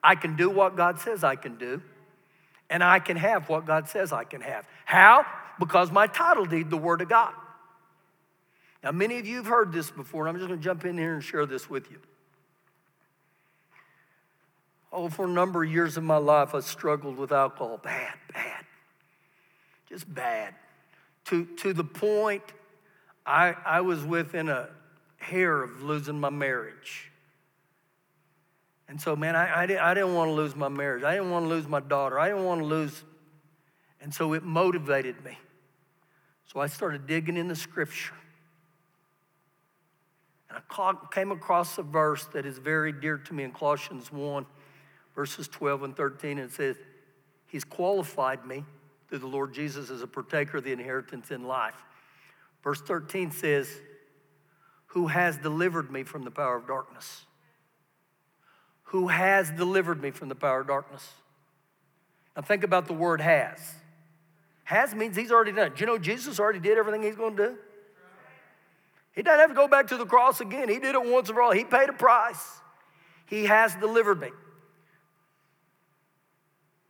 I 0.02 0.14
can 0.14 0.36
do 0.36 0.50
what 0.50 0.76
God 0.76 1.00
says 1.00 1.24
I 1.24 1.36
can 1.36 1.56
do. 1.56 1.82
And 2.70 2.84
I 2.84 2.98
can 2.98 3.16
have 3.16 3.48
what 3.48 3.64
God 3.64 3.88
says 3.88 4.12
I 4.12 4.24
can 4.24 4.42
have. 4.42 4.66
How? 4.84 5.24
Because 5.58 5.90
my 5.90 6.06
title 6.06 6.44
deed, 6.44 6.68
the 6.68 6.76
Word 6.76 7.00
of 7.00 7.08
God. 7.08 7.32
Now, 8.84 8.92
many 8.92 9.18
of 9.18 9.26
you 9.26 9.36
have 9.36 9.46
heard 9.46 9.72
this 9.72 9.90
before, 9.90 10.26
and 10.26 10.28
I'm 10.28 10.36
just 10.36 10.48
going 10.48 10.60
to 10.60 10.64
jump 10.64 10.84
in 10.84 10.98
here 10.98 11.14
and 11.14 11.24
share 11.24 11.46
this 11.46 11.68
with 11.68 11.90
you. 11.90 11.98
Oh, 14.92 15.08
for 15.08 15.24
a 15.24 15.28
number 15.28 15.64
of 15.64 15.72
years 15.72 15.96
in 15.96 16.04
my 16.04 16.16
life, 16.18 16.54
I 16.54 16.60
struggled 16.60 17.16
with 17.16 17.32
alcohol. 17.32 17.78
Bad, 17.82 18.14
bad. 18.32 18.64
Just 19.88 20.12
bad 20.14 20.54
to, 21.28 21.44
to 21.44 21.72
the 21.72 21.84
point 21.84 22.42
I, 23.26 23.54
I 23.64 23.80
was 23.82 24.02
within 24.02 24.48
a 24.48 24.70
hair 25.18 25.62
of 25.62 25.82
losing 25.82 26.18
my 26.18 26.30
marriage. 26.30 27.10
And 28.88 28.98
so, 28.98 29.14
man, 29.14 29.36
I, 29.36 29.62
I, 29.62 29.66
didn't, 29.66 29.82
I 29.82 29.92
didn't 29.92 30.14
want 30.14 30.30
to 30.30 30.32
lose 30.32 30.56
my 30.56 30.68
marriage. 30.68 31.04
I 31.04 31.14
didn't 31.14 31.30
want 31.30 31.44
to 31.44 31.48
lose 31.48 31.68
my 31.68 31.80
daughter. 31.80 32.18
I 32.18 32.28
didn't 32.28 32.44
want 32.44 32.62
to 32.62 32.66
lose. 32.66 33.04
And 34.00 34.14
so 34.14 34.32
it 34.32 34.42
motivated 34.42 35.22
me. 35.24 35.36
So 36.46 36.60
I 36.60 36.68
started 36.68 37.06
digging 37.06 37.36
in 37.36 37.48
the 37.48 37.56
scripture. 37.56 38.14
And 40.48 40.62
I 40.70 40.94
came 41.12 41.30
across 41.30 41.76
a 41.76 41.82
verse 41.82 42.24
that 42.32 42.46
is 42.46 42.56
very 42.56 42.92
dear 42.92 43.18
to 43.18 43.34
me 43.34 43.44
in 43.44 43.52
Colossians 43.52 44.10
1, 44.10 44.46
verses 45.14 45.48
12 45.48 45.82
and 45.82 45.94
13. 45.94 46.38
And 46.38 46.48
it 46.48 46.54
says, 46.54 46.76
He's 47.46 47.64
qualified 47.64 48.46
me 48.46 48.64
through 49.08 49.18
the 49.18 49.26
Lord 49.26 49.54
Jesus 49.54 49.90
as 49.90 50.02
a 50.02 50.06
partaker 50.06 50.58
of 50.58 50.64
the 50.64 50.72
inheritance 50.72 51.30
in 51.30 51.46
life. 51.46 51.74
Verse 52.62 52.80
13 52.80 53.30
says, 53.30 53.68
Who 54.88 55.06
has 55.06 55.36
delivered 55.38 55.90
me 55.90 56.02
from 56.02 56.22
the 56.22 56.30
power 56.30 56.56
of 56.56 56.66
darkness? 56.66 57.22
Who 58.84 59.08
has 59.08 59.50
delivered 59.50 60.02
me 60.02 60.10
from 60.10 60.28
the 60.28 60.34
power 60.34 60.60
of 60.60 60.66
darkness? 60.66 61.06
Now 62.36 62.42
think 62.42 62.64
about 62.64 62.86
the 62.86 62.94
word 62.94 63.20
has. 63.20 63.58
Has 64.64 64.94
means 64.94 65.16
he's 65.16 65.32
already 65.32 65.52
done. 65.52 65.72
Do 65.74 65.80
you 65.80 65.86
know 65.86 65.98
Jesus 65.98 66.38
already 66.38 66.60
did 66.60 66.76
everything 66.76 67.02
he's 67.02 67.16
going 67.16 67.36
to 67.36 67.48
do? 67.48 67.56
He 69.12 69.22
doesn't 69.22 69.40
have 69.40 69.50
to 69.50 69.56
go 69.56 69.66
back 69.66 69.88
to 69.88 69.96
the 69.96 70.06
cross 70.06 70.40
again. 70.40 70.68
He 70.68 70.78
did 70.78 70.94
it 70.94 71.04
once 71.04 71.28
and 71.28 71.36
for 71.36 71.42
all. 71.42 71.52
He 71.52 71.64
paid 71.64 71.88
a 71.88 71.92
price. 71.92 72.60
He 73.26 73.46
has 73.46 73.74
delivered 73.74 74.20
me. 74.20 74.30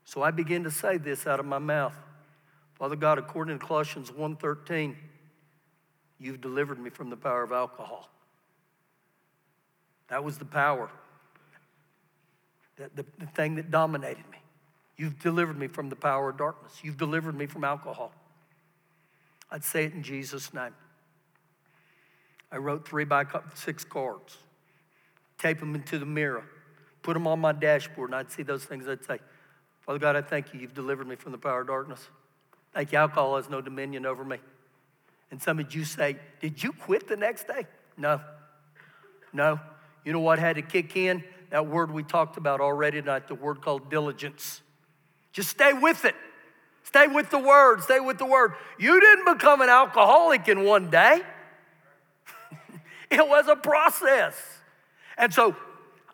So 0.04 0.22
I 0.22 0.30
begin 0.30 0.64
to 0.64 0.70
say 0.70 0.98
this 0.98 1.26
out 1.26 1.40
of 1.40 1.46
my 1.46 1.58
mouth. 1.58 1.94
Father 2.78 2.96
God, 2.96 3.18
according 3.18 3.58
to 3.58 3.66
Colossians 3.66 4.10
1:13, 4.10 4.96
you've 6.18 6.40
delivered 6.40 6.78
me 6.78 6.90
from 6.90 7.10
the 7.10 7.16
power 7.16 7.42
of 7.42 7.52
alcohol. 7.52 8.08
That 10.08 10.24
was 10.24 10.38
the 10.38 10.44
power, 10.44 10.90
the, 12.76 12.90
the, 12.94 13.04
the 13.18 13.26
thing 13.26 13.56
that 13.56 13.70
dominated 13.70 14.24
me. 14.30 14.38
You've 14.96 15.18
delivered 15.18 15.58
me 15.58 15.66
from 15.66 15.90
the 15.90 15.96
power 15.96 16.30
of 16.30 16.38
darkness. 16.38 16.80
You've 16.82 16.96
delivered 16.96 17.36
me 17.36 17.46
from 17.46 17.64
alcohol. 17.64 18.12
I'd 19.50 19.64
say 19.64 19.84
it 19.84 19.92
in 19.92 20.02
Jesus' 20.02 20.52
name. 20.54 20.74
I 22.50 22.56
wrote 22.56 22.86
three 22.88 23.04
by 23.04 23.24
six 23.54 23.84
cards, 23.84 24.38
tape 25.36 25.60
them 25.60 25.74
into 25.74 25.98
the 25.98 26.06
mirror, 26.06 26.44
put 27.02 27.14
them 27.14 27.26
on 27.26 27.40
my 27.40 27.52
dashboard, 27.52 28.10
and 28.10 28.16
I'd 28.16 28.30
see 28.30 28.42
those 28.42 28.64
things. 28.64 28.88
I'd 28.88 29.04
say, 29.04 29.18
Father 29.80 29.98
God, 29.98 30.16
I 30.16 30.22
thank 30.22 30.54
you. 30.54 30.60
You've 30.60 30.74
delivered 30.74 31.06
me 31.06 31.16
from 31.16 31.32
the 31.32 31.38
power 31.38 31.60
of 31.60 31.66
darkness. 31.66 32.08
You. 32.76 32.98
Alcohol 32.98 33.36
has 33.36 33.48
no 33.48 33.60
dominion 33.60 34.06
over 34.06 34.24
me. 34.24 34.38
And 35.30 35.42
some 35.42 35.58
of 35.58 35.74
you 35.74 35.84
say, 35.84 36.16
Did 36.40 36.62
you 36.62 36.72
quit 36.72 37.08
the 37.08 37.16
next 37.16 37.46
day? 37.46 37.66
No. 37.96 38.20
No. 39.32 39.60
You 40.04 40.12
know 40.12 40.20
what 40.20 40.38
had 40.38 40.56
to 40.56 40.62
kick 40.62 40.96
in? 40.96 41.22
That 41.50 41.66
word 41.66 41.90
we 41.90 42.02
talked 42.02 42.36
about 42.36 42.60
already 42.60 43.00
tonight, 43.00 43.28
the 43.28 43.34
word 43.34 43.60
called 43.62 43.90
diligence. 43.90 44.60
Just 45.32 45.50
stay 45.50 45.72
with 45.72 46.04
it. 46.04 46.14
Stay 46.84 47.06
with 47.06 47.30
the 47.30 47.38
word. 47.38 47.82
Stay 47.82 48.00
with 48.00 48.18
the 48.18 48.24
word. 48.24 48.54
You 48.78 49.00
didn't 49.00 49.24
become 49.36 49.60
an 49.60 49.68
alcoholic 49.68 50.48
in 50.48 50.64
one 50.64 50.90
day, 50.90 51.20
it 53.10 53.28
was 53.28 53.48
a 53.48 53.56
process. 53.56 54.34
And 55.16 55.34
so 55.34 55.56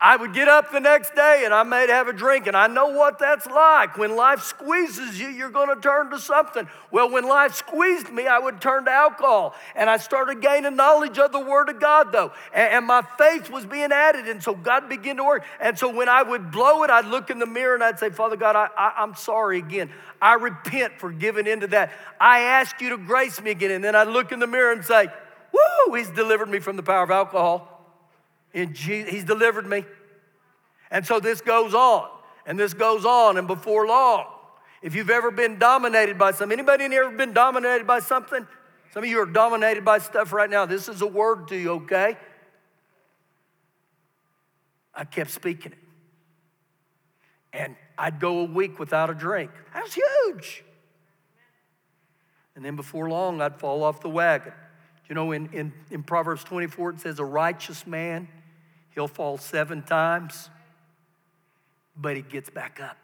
I 0.05 0.17
would 0.17 0.35
get 0.35 0.49
up 0.49 0.71
the 0.71 0.81
next 0.81 1.15
day 1.15 1.45
and 1.47 1.55
I 1.55 1.63
may 1.63 1.87
have 1.89 2.09
a 2.09 2.13
drink, 2.13 2.47
and 2.47 2.55
I 2.55 2.67
know 2.67 2.89
what 2.89 3.19
that's 3.19 3.47
like. 3.47 3.97
When 3.97 4.17
life 4.17 4.43
squeezes 4.43 5.19
you, 5.19 5.29
you're 5.29 5.49
going 5.49 5.75
to 5.75 5.81
turn 5.81 6.11
to 6.11 6.19
something. 6.19 6.69
Well, 6.91 7.11
when 7.11 7.27
life 7.27 7.55
squeezed 7.55 8.11
me, 8.11 8.27
I 8.27 8.39
would 8.39 8.61
turn 8.61 8.85
to 8.85 8.91
alcohol. 8.91 9.55
And 9.75 9.89
I 9.89 9.97
started 9.97 10.43
gaining 10.43 10.77
knowledge 10.77 11.19
of 11.19 11.33
the 11.33 11.41
Word 11.41 11.71
of 11.71 11.81
God, 11.81 12.13
though. 12.13 12.33
And, 12.53 12.85
my 12.85 13.01
faith 13.17 13.49
was 13.49 13.65
being 13.65 13.93
added, 13.93 14.29
and 14.29 14.43
so 14.43 14.55
God 14.55 14.91
began 14.91 15.17
to 15.17 15.25
work. 15.25 15.43
And 15.59 15.79
so 15.79 15.91
when 15.91 16.11
I 16.11 16.23
would 16.23 16.51
blow 16.51 16.83
it, 16.83 16.91
I'd 16.91 17.07
look 17.07 17.31
in 17.31 17.39
the 17.39 17.47
mirror 17.47 17.75
and 17.75 17.83
I'd 17.83 17.99
say, 17.99 18.11
Father 18.11 18.37
God, 18.37 18.57
I, 18.57 18.69
I, 18.77 18.93
I'm 18.99 19.15
sorry 19.15 19.57
again. 19.57 19.91
I 20.21 20.35
repent 20.35 20.99
for 20.99 21.13
giving 21.13 21.47
into 21.47 21.69
that. 21.69 21.93
I 22.21 22.41
ask 22.41 22.79
you 22.83 22.91
to 22.91 22.99
grace 22.99 23.41
me 23.41 23.53
again. 23.53 23.71
And 23.71 23.83
then 23.83 23.97
I'd 23.97 24.09
look 24.09 24.33
in 24.33 24.39
the 24.39 24.47
mirror 24.47 24.73
and 24.73 24.85
say, 24.85 25.07
Woo, 25.51 25.95
He's 25.95 26.11
delivered 26.11 26.51
me 26.51 26.59
from 26.59 26.77
the 26.77 26.83
power 26.83 27.05
of 27.05 27.11
alcohol. 27.11 27.74
In 28.55 28.73
Jesus, 28.73 29.11
he's 29.11 29.25
delivered 29.25 29.67
me. 29.67 29.85
And 30.91 31.05
so 31.05 31.21
this 31.21 31.41
goes 31.41 31.75
on, 31.75 32.09
and 32.47 32.59
this 32.59 32.73
goes 32.73 33.05
on, 33.05 33.37
and 33.37 33.47
before 33.47 33.87
long, 33.87 34.27
if 34.81 34.95
you've 34.95 35.11
ever 35.11 35.31
been 35.31 35.59
dominated 35.59 36.19
by 36.19 36.31
something, 36.31 36.57
anybody 36.57 36.85
in 36.85 36.93
here 36.93 37.05
ever 37.05 37.17
been 37.17 37.33
dominated 37.33 37.87
by 37.87 37.99
something? 37.99 38.47
Some 38.93 39.03
of 39.03 39.11
you 39.11 39.19
are 39.21 39.27
dominated 39.27 39.85
by 39.85 39.99
stuff 39.99 40.33
right 40.33 40.49
now. 40.49 40.67
This 40.67 40.89
is 40.89 41.03
a 41.03 41.07
word 41.07 41.49
to 41.49 41.57
you, 41.57 41.73
okay? 41.73 42.17
I 44.95 45.05
kept 45.05 45.31
speaking 45.31 45.73
it. 45.73 45.79
And 47.53 47.77
I'd 47.99 48.21
go 48.21 48.41
a 48.41 48.45
week 48.45 48.79
without 48.79 49.11
a 49.11 49.15
drink. 49.15 49.51
That 49.73 49.83
was 49.83 49.95
huge. 49.95 50.63
And 52.55 52.65
then 52.65 52.77
before 52.77 53.09
long, 53.09 53.41
I'd 53.41 53.59
fall 53.59 53.83
off 53.83 54.01
the 54.01 54.09
wagon. 54.09 54.53
You 55.09 55.17
know, 55.17 55.33
in, 55.33 55.49
in, 55.53 55.73
in 55.91 56.03
Proverbs 56.05 56.45
24, 56.45 56.91
it 56.91 57.01
says, 57.01 57.19
A 57.19 57.25
righteous 57.25 57.87
man 57.87 58.29
He'll 58.95 59.09
fall 59.09 59.39
seven 59.39 59.83
times, 59.83 60.51
but 61.97 62.17
he 62.17 62.23
gets 62.23 62.51
back 62.51 62.81
up. 62.81 62.97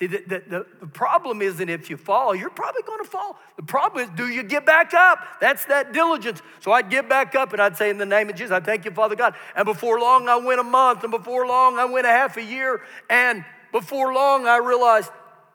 See, 0.00 0.06
the, 0.06 0.22
the, 0.26 0.66
the, 0.80 0.86
problem 0.86 1.42
isn't 1.42 1.68
if 1.68 1.90
you 1.90 1.98
fall, 1.98 2.34
you're 2.34 2.48
probably 2.48 2.80
going 2.84 3.04
to 3.04 3.10
fall. 3.10 3.38
The 3.56 3.62
problem 3.62 4.02
is, 4.02 4.10
do 4.16 4.28
you 4.28 4.42
get 4.42 4.64
back 4.64 4.94
up? 4.94 5.18
That's 5.42 5.66
that 5.66 5.92
diligence. 5.92 6.40
So 6.60 6.72
I'd 6.72 6.88
get 6.88 7.06
back 7.06 7.34
up 7.34 7.52
and 7.52 7.60
I'd 7.60 7.76
say, 7.76 7.90
In 7.90 7.98
the 7.98 8.06
name 8.06 8.30
of 8.30 8.34
Jesus, 8.34 8.50
I 8.50 8.60
thank 8.60 8.86
you, 8.86 8.92
Father 8.92 9.14
God. 9.14 9.34
And 9.54 9.66
before 9.66 10.00
long, 10.00 10.26
I 10.26 10.36
went 10.36 10.58
a 10.58 10.64
month, 10.64 11.02
and 11.02 11.10
before 11.10 11.46
long, 11.46 11.78
I 11.78 11.84
went 11.84 12.06
a 12.06 12.10
half 12.10 12.38
a 12.38 12.42
year. 12.42 12.80
And 13.10 13.44
before 13.72 14.14
long, 14.14 14.46
I 14.46 14.56
realized 14.56 15.10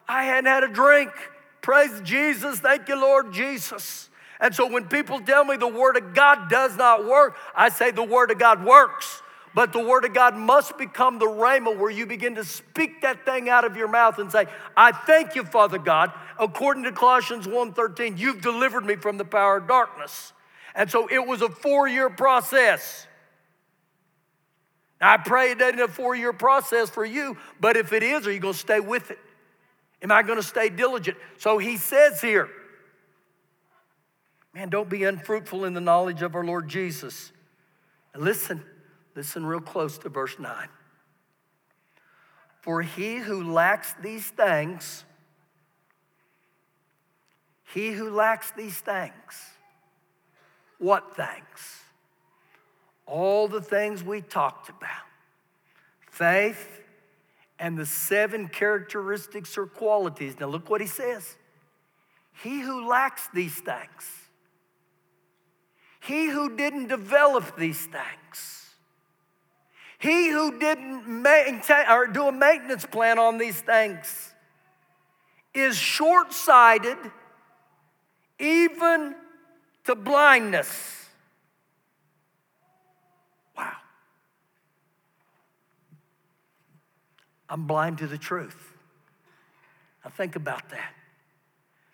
I 0.07 0.25
hadn't 0.25 0.45
had 0.45 0.63
a 0.63 0.67
drink. 0.67 1.09
Praise 1.63 1.99
Jesus. 2.03 2.59
Thank 2.59 2.87
you, 2.87 3.01
Lord 3.01 3.33
Jesus. 3.33 4.11
And 4.39 4.53
so 4.53 4.67
when 4.69 4.85
people 4.85 5.19
tell 5.21 5.45
me 5.45 5.57
the 5.57 5.67
Word 5.67 5.97
of 5.97 6.13
God 6.13 6.49
does 6.49 6.75
not 6.75 7.05
work, 7.05 7.37
I 7.55 7.69
say 7.69 7.91
the 7.91 8.03
Word 8.03 8.31
of 8.31 8.39
God 8.39 8.65
works. 8.65 9.21
But 9.53 9.71
the 9.71 9.79
Word 9.79 10.03
of 10.03 10.13
God 10.13 10.35
must 10.35 10.77
become 10.77 11.17
the 11.17 11.27
rhema 11.27 11.77
where 11.77 11.89
you 11.89 12.05
begin 12.05 12.35
to 12.35 12.43
speak 12.43 13.01
that 13.03 13.25
thing 13.25 13.47
out 13.47 13.63
of 13.63 13.77
your 13.77 13.87
mouth 13.87 14.19
and 14.19 14.29
say, 14.29 14.47
I 14.75 14.91
thank 14.91 15.33
you, 15.33 15.45
Father 15.45 15.77
God. 15.77 16.11
According 16.37 16.83
to 16.83 16.91
Colossians 16.91 17.47
1.13, 17.47 18.17
you've 18.17 18.41
delivered 18.41 18.85
me 18.85 18.97
from 18.97 19.17
the 19.17 19.23
power 19.23 19.57
of 19.57 19.67
darkness. 19.67 20.33
And 20.75 20.91
so 20.91 21.07
it 21.07 21.25
was 21.25 21.41
a 21.41 21.47
four-year 21.47 22.09
process. 22.09 23.07
I 24.99 25.15
pray 25.17 25.51
it 25.51 25.61
isn't 25.61 25.79
a 25.79 25.87
four-year 25.87 26.33
process 26.33 26.89
for 26.89 27.05
you, 27.05 27.37
but 27.61 27.77
if 27.77 27.93
it 27.93 28.03
is, 28.03 28.27
are 28.27 28.33
you 28.33 28.39
going 28.39 28.53
to 28.53 28.59
stay 28.59 28.81
with 28.81 29.09
it? 29.09 29.19
Am 30.01 30.11
I 30.11 30.21
going 30.21 30.37
to 30.37 30.43
stay 30.43 30.67
diligent? 30.67 31.17
So 31.37 31.57
he 31.57 31.77
says 31.77 32.19
here, 32.19 32.49
Man, 34.55 34.69
don't 34.69 34.89
be 34.89 35.03
unfruitful 35.03 35.65
in 35.65 35.73
the 35.73 35.81
knowledge 35.81 36.21
of 36.21 36.33
our 36.33 36.43
Lord 36.43 36.69
Jesus. 36.69 37.33
And 38.13 38.23
listen, 38.23 38.63
listen 39.13 39.45
real 39.45 39.59
close 39.59 39.97
to 39.99 40.09
verse 40.09 40.39
9. 40.39 40.69
For 42.61 42.81
he 42.81 43.17
who 43.17 43.51
lacks 43.51 43.93
these 44.01 44.27
things, 44.27 45.03
he 47.73 47.91
who 47.91 48.09
lacks 48.09 48.51
these 48.51 48.77
things, 48.77 49.11
what 50.79 51.15
things? 51.15 51.81
All 53.05 53.47
the 53.47 53.61
things 53.61 54.03
we 54.03 54.21
talked 54.21 54.69
about 54.69 54.89
faith 56.09 56.81
and 57.59 57.77
the 57.77 57.85
seven 57.85 58.47
characteristics 58.47 59.57
or 59.57 59.65
qualities. 59.65 60.39
Now, 60.39 60.47
look 60.47 60.69
what 60.69 60.79
he 60.79 60.87
says. 60.87 61.35
He 62.41 62.61
who 62.61 62.87
lacks 62.87 63.27
these 63.33 63.55
things, 63.55 64.24
he 66.05 66.27
who 66.27 66.55
didn't 66.55 66.87
develop 66.87 67.57
these 67.57 67.85
things, 67.85 68.69
he 69.97 70.29
who 70.29 70.59
didn't 70.59 71.07
maintain 71.07 71.85
or 71.89 72.05
do 72.05 72.27
a 72.27 72.31
maintenance 72.31 72.85
plan 72.85 73.17
on 73.17 73.37
these 73.37 73.59
things, 73.59 74.33
is 75.53 75.75
short 75.75 76.31
sighted 76.31 76.97
even 78.37 79.15
to 79.85 79.95
blindness. 79.95 81.07
Wow. 83.57 83.71
I'm 87.49 87.65
blind 87.65 87.97
to 87.99 88.07
the 88.07 88.17
truth. 88.17 88.73
Now, 90.03 90.11
think 90.11 90.35
about 90.35 90.69
that. 90.69 90.93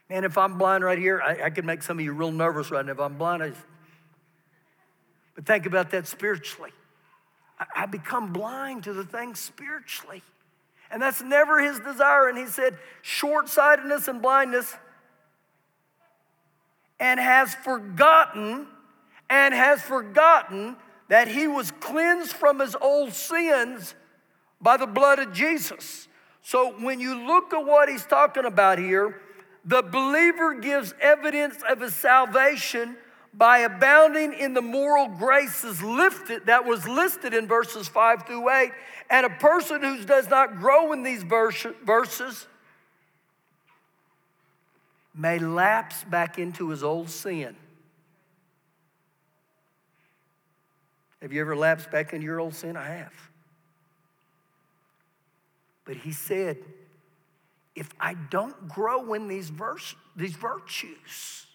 Man, 0.09 0.25
if 0.25 0.37
I'm 0.37 0.57
blind 0.57 0.83
right 0.83 0.97
here, 0.97 1.21
I, 1.21 1.43
I 1.43 1.49
could 1.49 1.63
make 1.63 1.81
some 1.81 1.97
of 1.97 2.03
you 2.03 2.11
real 2.11 2.33
nervous 2.33 2.71
right 2.71 2.85
now. 2.85 2.91
If 2.91 2.99
I'm 2.99 3.17
blind, 3.17 3.43
I 3.43 3.49
just, 3.49 3.61
but 5.35 5.45
think 5.45 5.65
about 5.65 5.91
that 5.91 6.07
spiritually. 6.07 6.71
I, 7.75 7.85
become 7.85 8.33
blind 8.33 8.85
to 8.85 8.93
the 8.93 9.03
things 9.03 9.39
spiritually. 9.39 10.23
And 10.89 11.01
that's 11.01 11.21
never 11.21 11.61
his 11.61 11.79
desire. 11.79 12.27
And 12.27 12.37
he 12.37 12.47
said, 12.47 12.77
short 13.01 13.49
sightedness 13.49 14.07
and 14.07 14.21
blindness, 14.21 14.75
and 16.99 17.19
has 17.19 17.53
forgotten, 17.55 18.67
and 19.29 19.53
has 19.53 19.81
forgotten 19.81 20.75
that 21.09 21.27
he 21.27 21.47
was 21.47 21.71
cleansed 21.71 22.33
from 22.33 22.59
his 22.59 22.75
old 22.81 23.13
sins 23.13 23.95
by 24.59 24.77
the 24.77 24.87
blood 24.87 25.19
of 25.19 25.33
Jesus. 25.33 26.07
So 26.41 26.73
when 26.79 26.99
you 26.99 27.27
look 27.27 27.53
at 27.53 27.65
what 27.65 27.89
he's 27.89 28.05
talking 28.05 28.45
about 28.45 28.79
here, 28.79 29.21
the 29.63 29.83
believer 29.83 30.55
gives 30.55 30.93
evidence 30.99 31.57
of 31.69 31.81
his 31.81 31.93
salvation 31.93 32.97
by 33.33 33.59
abounding 33.59 34.33
in 34.33 34.53
the 34.53 34.61
moral 34.61 35.07
graces 35.07 35.81
lifted 35.81 36.45
that 36.47 36.65
was 36.65 36.87
listed 36.87 37.33
in 37.33 37.47
verses 37.47 37.87
5 37.87 38.27
through 38.27 38.49
8 38.49 38.71
and 39.09 39.25
a 39.25 39.29
person 39.29 39.81
who 39.81 40.03
does 40.03 40.29
not 40.29 40.59
grow 40.59 40.91
in 40.91 41.03
these 41.03 41.23
verses 41.23 42.47
may 45.15 45.39
lapse 45.39 46.03
back 46.05 46.37
into 46.39 46.69
his 46.69 46.83
old 46.83 47.09
sin. 47.09 47.55
Have 51.21 51.31
you 51.31 51.41
ever 51.41 51.55
lapsed 51.55 51.91
back 51.91 52.13
into 52.13 52.25
your 52.25 52.39
old 52.39 52.55
sin? 52.55 52.75
I 52.75 52.87
have. 52.87 53.13
But 55.85 55.97
he 55.97 56.11
said 56.11 56.57
if 57.73 57.89
i 57.99 58.13
don't 58.29 58.67
grow 58.67 59.13
in 59.13 59.27
these, 59.27 59.49
verse, 59.49 59.95
these 60.15 60.35
virtues 60.35 61.45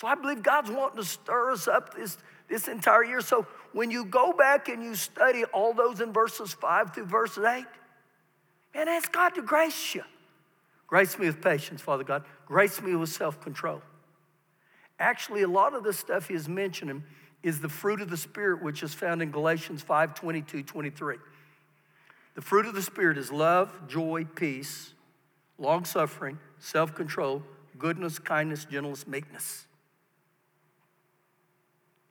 so 0.00 0.06
I 0.06 0.14
believe 0.14 0.44
God's 0.44 0.70
wanting 0.70 0.98
to 0.98 1.04
stir 1.04 1.50
us 1.50 1.66
up 1.66 1.94
this, 1.94 2.18
this 2.48 2.68
entire 2.68 3.04
year. 3.04 3.20
So 3.20 3.46
when 3.72 3.90
you 3.90 4.04
go 4.04 4.32
back 4.32 4.68
and 4.68 4.82
you 4.82 4.94
study 4.94 5.44
all 5.46 5.74
those 5.74 6.00
in 6.00 6.12
verses 6.12 6.52
5 6.52 6.94
through 6.94 7.06
verses 7.06 7.44
8, 7.44 7.64
and 8.74 8.88
ask 8.88 9.10
God 9.10 9.30
to 9.30 9.42
grace 9.42 9.94
you. 9.94 10.04
Grace 10.86 11.18
me 11.18 11.26
with 11.26 11.42
patience, 11.42 11.80
Father 11.80 12.04
God. 12.04 12.22
Grace 12.46 12.80
me 12.80 12.94
with 12.94 13.08
self 13.08 13.40
control. 13.40 13.82
Actually, 15.00 15.42
a 15.42 15.48
lot 15.48 15.74
of 15.74 15.82
the 15.82 15.92
stuff 15.92 16.28
he 16.28 16.34
is 16.34 16.48
mentioning 16.48 17.02
is 17.42 17.60
the 17.60 17.68
fruit 17.68 18.00
of 18.00 18.08
the 18.08 18.16
Spirit, 18.16 18.62
which 18.62 18.82
is 18.82 18.94
found 18.94 19.20
in 19.20 19.30
Galatians 19.32 19.82
5 19.82 20.14
22, 20.14 20.62
23. 20.62 21.16
The 22.34 22.40
fruit 22.40 22.66
of 22.66 22.74
the 22.74 22.82
Spirit 22.82 23.18
is 23.18 23.32
love, 23.32 23.72
joy, 23.88 24.26
peace, 24.36 24.94
long 25.58 25.84
suffering, 25.84 26.38
self 26.60 26.94
control, 26.94 27.42
goodness, 27.78 28.18
kindness, 28.20 28.64
gentleness, 28.64 29.06
meekness 29.08 29.66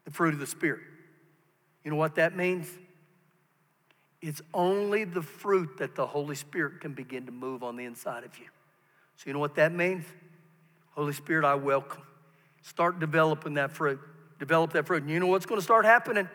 the 0.07 0.11
fruit 0.11 0.33
of 0.33 0.39
the 0.39 0.47
Spirit. 0.47 0.79
You 1.83 1.91
know 1.91 1.97
what 1.97 2.15
that 2.15 2.33
means? 2.33 2.71
It's 4.21 4.41
only 4.53 5.03
the 5.03 5.21
fruit 5.21 5.79
that 5.79 5.95
the 5.95 6.07
Holy 6.07 6.35
Spirit 6.35 6.79
can 6.79 6.93
begin 6.93 7.25
to 7.25 7.33
move 7.33 7.61
on 7.61 7.75
the 7.75 7.83
inside 7.83 8.23
of 8.23 8.39
you. 8.39 8.45
So, 9.17 9.23
you 9.27 9.33
know 9.33 9.39
what 9.39 9.55
that 9.55 9.73
means? 9.73 10.05
Holy 10.91 11.11
Spirit, 11.11 11.43
I 11.43 11.55
welcome. 11.55 12.03
Start 12.61 13.01
developing 13.01 13.55
that 13.55 13.73
fruit. 13.73 13.99
Develop 14.39 14.71
that 14.73 14.87
fruit. 14.87 15.03
And 15.03 15.11
you 15.11 15.19
know 15.19 15.27
what's 15.27 15.45
going 15.45 15.59
to 15.59 15.63
start 15.63 15.83
happening? 15.83 16.29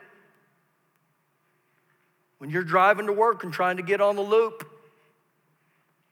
When 2.37 2.50
you're 2.50 2.64
driving 2.64 3.06
to 3.06 3.14
work 3.14 3.42
and 3.42 3.54
trying 3.54 3.78
to 3.78 3.82
get 3.82 4.02
on 4.02 4.16
the 4.16 4.22
loop, 4.22 4.68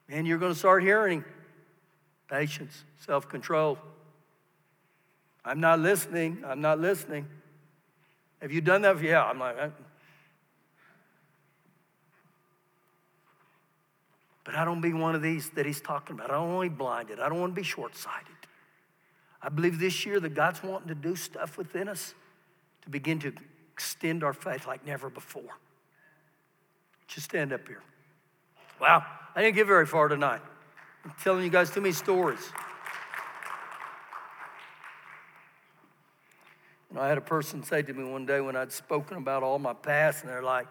and 0.09 0.25
you're 0.25 0.39
going 0.39 0.53
to 0.53 0.57
start 0.57 0.81
hearing 0.81 1.23
patience, 2.27 2.85
self 2.97 3.29
control. 3.29 3.77
I'm 5.45 5.59
not 5.59 5.79
listening. 5.79 6.43
I'm 6.43 6.59
not 6.59 6.79
listening. 6.79 7.27
Have 8.41 8.51
you 8.51 8.61
done 8.61 8.81
that? 8.81 9.01
Yeah. 9.01 9.23
I'm 9.23 9.39
like, 9.39 9.59
I... 9.59 9.69
but 14.43 14.55
I 14.55 14.65
don't 14.65 14.81
be 14.81 14.93
one 14.93 15.15
of 15.15 15.21
these 15.21 15.49
that 15.51 15.65
he's 15.65 15.81
talking 15.81 16.15
about. 16.15 16.31
I 16.31 16.33
don't 16.33 16.53
want 16.53 16.65
to 16.65 16.69
be 16.71 16.75
blinded. 16.75 17.19
I 17.19 17.29
don't 17.29 17.39
want 17.39 17.53
to 17.55 17.59
be 17.61 17.65
short 17.65 17.95
sighted. 17.95 18.27
I 19.41 19.49
believe 19.49 19.79
this 19.79 20.05
year 20.05 20.19
that 20.19 20.33
God's 20.35 20.61
wanting 20.63 20.87
to 20.89 20.95
do 20.95 21.15
stuff 21.15 21.57
within 21.57 21.87
us 21.87 22.13
to 22.83 22.89
begin 22.89 23.19
to 23.19 23.33
extend 23.73 24.23
our 24.23 24.33
faith 24.33 24.67
like 24.67 24.85
never 24.85 25.09
before. 25.09 25.57
Just 27.07 27.25
stand 27.25 27.51
up 27.53 27.67
here. 27.67 27.81
Wow, 28.79 29.05
I 29.35 29.41
didn't 29.41 29.55
get 29.55 29.67
very 29.67 29.85
far 29.85 30.07
tonight. 30.07 30.41
I'm 31.03 31.13
telling 31.23 31.43
you 31.43 31.49
guys 31.49 31.71
too 31.71 31.81
many 31.81 31.93
stories. 31.93 32.51
I 36.99 37.07
had 37.07 37.17
a 37.17 37.21
person 37.21 37.63
say 37.63 37.81
to 37.81 37.93
me 37.93 38.03
one 38.03 38.25
day 38.25 38.41
when 38.41 38.55
I'd 38.55 38.71
spoken 38.71 39.17
about 39.17 39.43
all 39.43 39.59
my 39.59 39.73
past, 39.73 40.21
and 40.21 40.29
they're 40.29 40.43
like, 40.43 40.67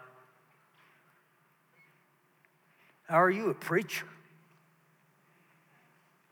How 3.08 3.22
are 3.22 3.30
you 3.30 3.50
a 3.50 3.54
preacher? 3.54 4.06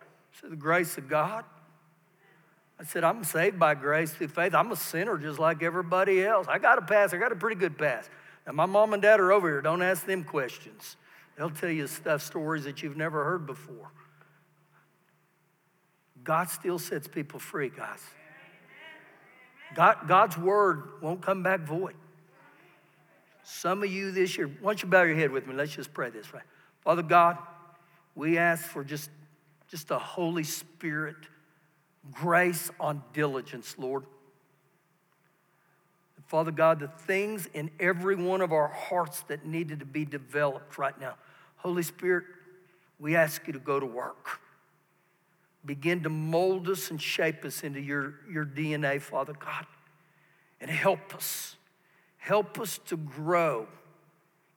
I 0.00 0.40
said, 0.40 0.50
The 0.50 0.56
grace 0.56 0.98
of 0.98 1.08
God. 1.08 1.44
I 2.80 2.84
said, 2.84 3.02
I'm 3.02 3.24
saved 3.24 3.58
by 3.58 3.74
grace 3.74 4.12
through 4.12 4.28
faith. 4.28 4.54
I'm 4.54 4.70
a 4.70 4.76
sinner 4.76 5.18
just 5.18 5.40
like 5.40 5.62
everybody 5.62 6.22
else. 6.22 6.46
I 6.48 6.58
got 6.58 6.78
a 6.78 6.82
past, 6.82 7.12
I 7.12 7.16
got 7.16 7.32
a 7.32 7.36
pretty 7.36 7.56
good 7.56 7.76
past. 7.76 8.08
Now, 8.46 8.52
my 8.52 8.66
mom 8.66 8.92
and 8.92 9.02
dad 9.02 9.18
are 9.20 9.32
over 9.32 9.48
here. 9.48 9.60
Don't 9.60 9.82
ask 9.82 10.06
them 10.06 10.22
questions. 10.22 10.96
They'll 11.36 11.50
tell 11.50 11.70
you 11.70 11.86
stuff, 11.86 12.22
stories 12.22 12.64
that 12.64 12.82
you've 12.82 12.96
never 12.96 13.24
heard 13.24 13.46
before. 13.46 13.90
God 16.22 16.50
still 16.50 16.78
sets 16.78 17.08
people 17.08 17.40
free, 17.40 17.70
guys. 17.70 18.00
God, 19.74 20.08
God's 20.08 20.36
word 20.36 20.82
won't 21.00 21.20
come 21.20 21.42
back 21.42 21.60
void. 21.60 21.94
Some 23.44 23.82
of 23.82 23.90
you 23.90 24.10
this 24.10 24.36
year, 24.36 24.46
why 24.46 24.72
don't 24.72 24.82
you 24.82 24.88
bow 24.88 25.02
your 25.02 25.16
head 25.16 25.30
with 25.30 25.46
me? 25.46 25.54
Let's 25.54 25.74
just 25.74 25.94
pray 25.94 26.10
this, 26.10 26.32
right? 26.34 26.42
Father 26.82 27.02
God, 27.02 27.38
we 28.14 28.38
ask 28.38 28.64
for 28.64 28.84
just, 28.84 29.10
just 29.68 29.90
a 29.90 29.98
Holy 29.98 30.44
Spirit 30.44 31.16
grace 32.12 32.70
on 32.78 33.02
diligence, 33.12 33.74
Lord. 33.78 34.04
Father 36.26 36.50
God, 36.50 36.78
the 36.78 36.88
things 36.88 37.48
in 37.54 37.70
every 37.80 38.14
one 38.14 38.42
of 38.42 38.52
our 38.52 38.68
hearts 38.68 39.22
that 39.28 39.46
needed 39.46 39.80
to 39.80 39.86
be 39.86 40.04
developed 40.04 40.76
right 40.76 40.98
now, 41.00 41.14
Holy 41.56 41.82
Spirit, 41.82 42.24
we 42.98 43.16
ask 43.16 43.46
you 43.46 43.54
to 43.54 43.58
go 43.58 43.80
to 43.80 43.86
work 43.86 44.40
begin 45.68 46.02
to 46.02 46.08
mold 46.08 46.68
us 46.68 46.90
and 46.90 47.00
shape 47.00 47.44
us 47.44 47.62
into 47.62 47.80
your, 47.80 48.14
your 48.28 48.44
DNA, 48.44 49.00
Father 49.00 49.34
God. 49.34 49.66
And 50.60 50.68
help 50.68 51.14
us. 51.14 51.54
Help 52.16 52.58
us 52.58 52.80
to 52.86 52.96
grow 52.96 53.68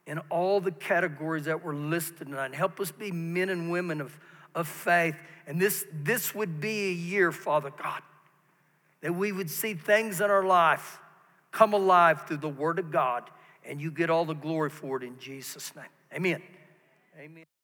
in 0.06 0.18
all 0.30 0.60
the 0.60 0.72
categories 0.72 1.44
that 1.44 1.62
were 1.62 1.74
listed 1.74 2.26
tonight. 2.26 2.54
Help 2.54 2.80
us 2.80 2.90
be 2.90 3.12
men 3.12 3.48
and 3.50 3.70
women 3.70 4.00
of, 4.00 4.18
of 4.54 4.66
faith. 4.66 5.14
And 5.46 5.60
this, 5.60 5.86
this 5.92 6.34
would 6.34 6.60
be 6.60 6.88
a 6.88 6.92
year, 6.92 7.30
Father 7.30 7.70
God, 7.70 8.02
that 9.02 9.14
we 9.14 9.30
would 9.30 9.50
see 9.50 9.74
things 9.74 10.20
in 10.20 10.30
our 10.30 10.44
life 10.44 10.98
come 11.52 11.74
alive 11.74 12.26
through 12.26 12.38
the 12.38 12.48
Word 12.48 12.78
of 12.78 12.90
God, 12.90 13.30
and 13.64 13.80
you 13.80 13.90
get 13.90 14.10
all 14.10 14.24
the 14.24 14.34
glory 14.34 14.70
for 14.70 14.96
it 14.96 15.02
in 15.04 15.18
Jesus' 15.18 15.76
name. 15.76 15.84
Amen. 16.12 16.42
Amen. 17.18 17.44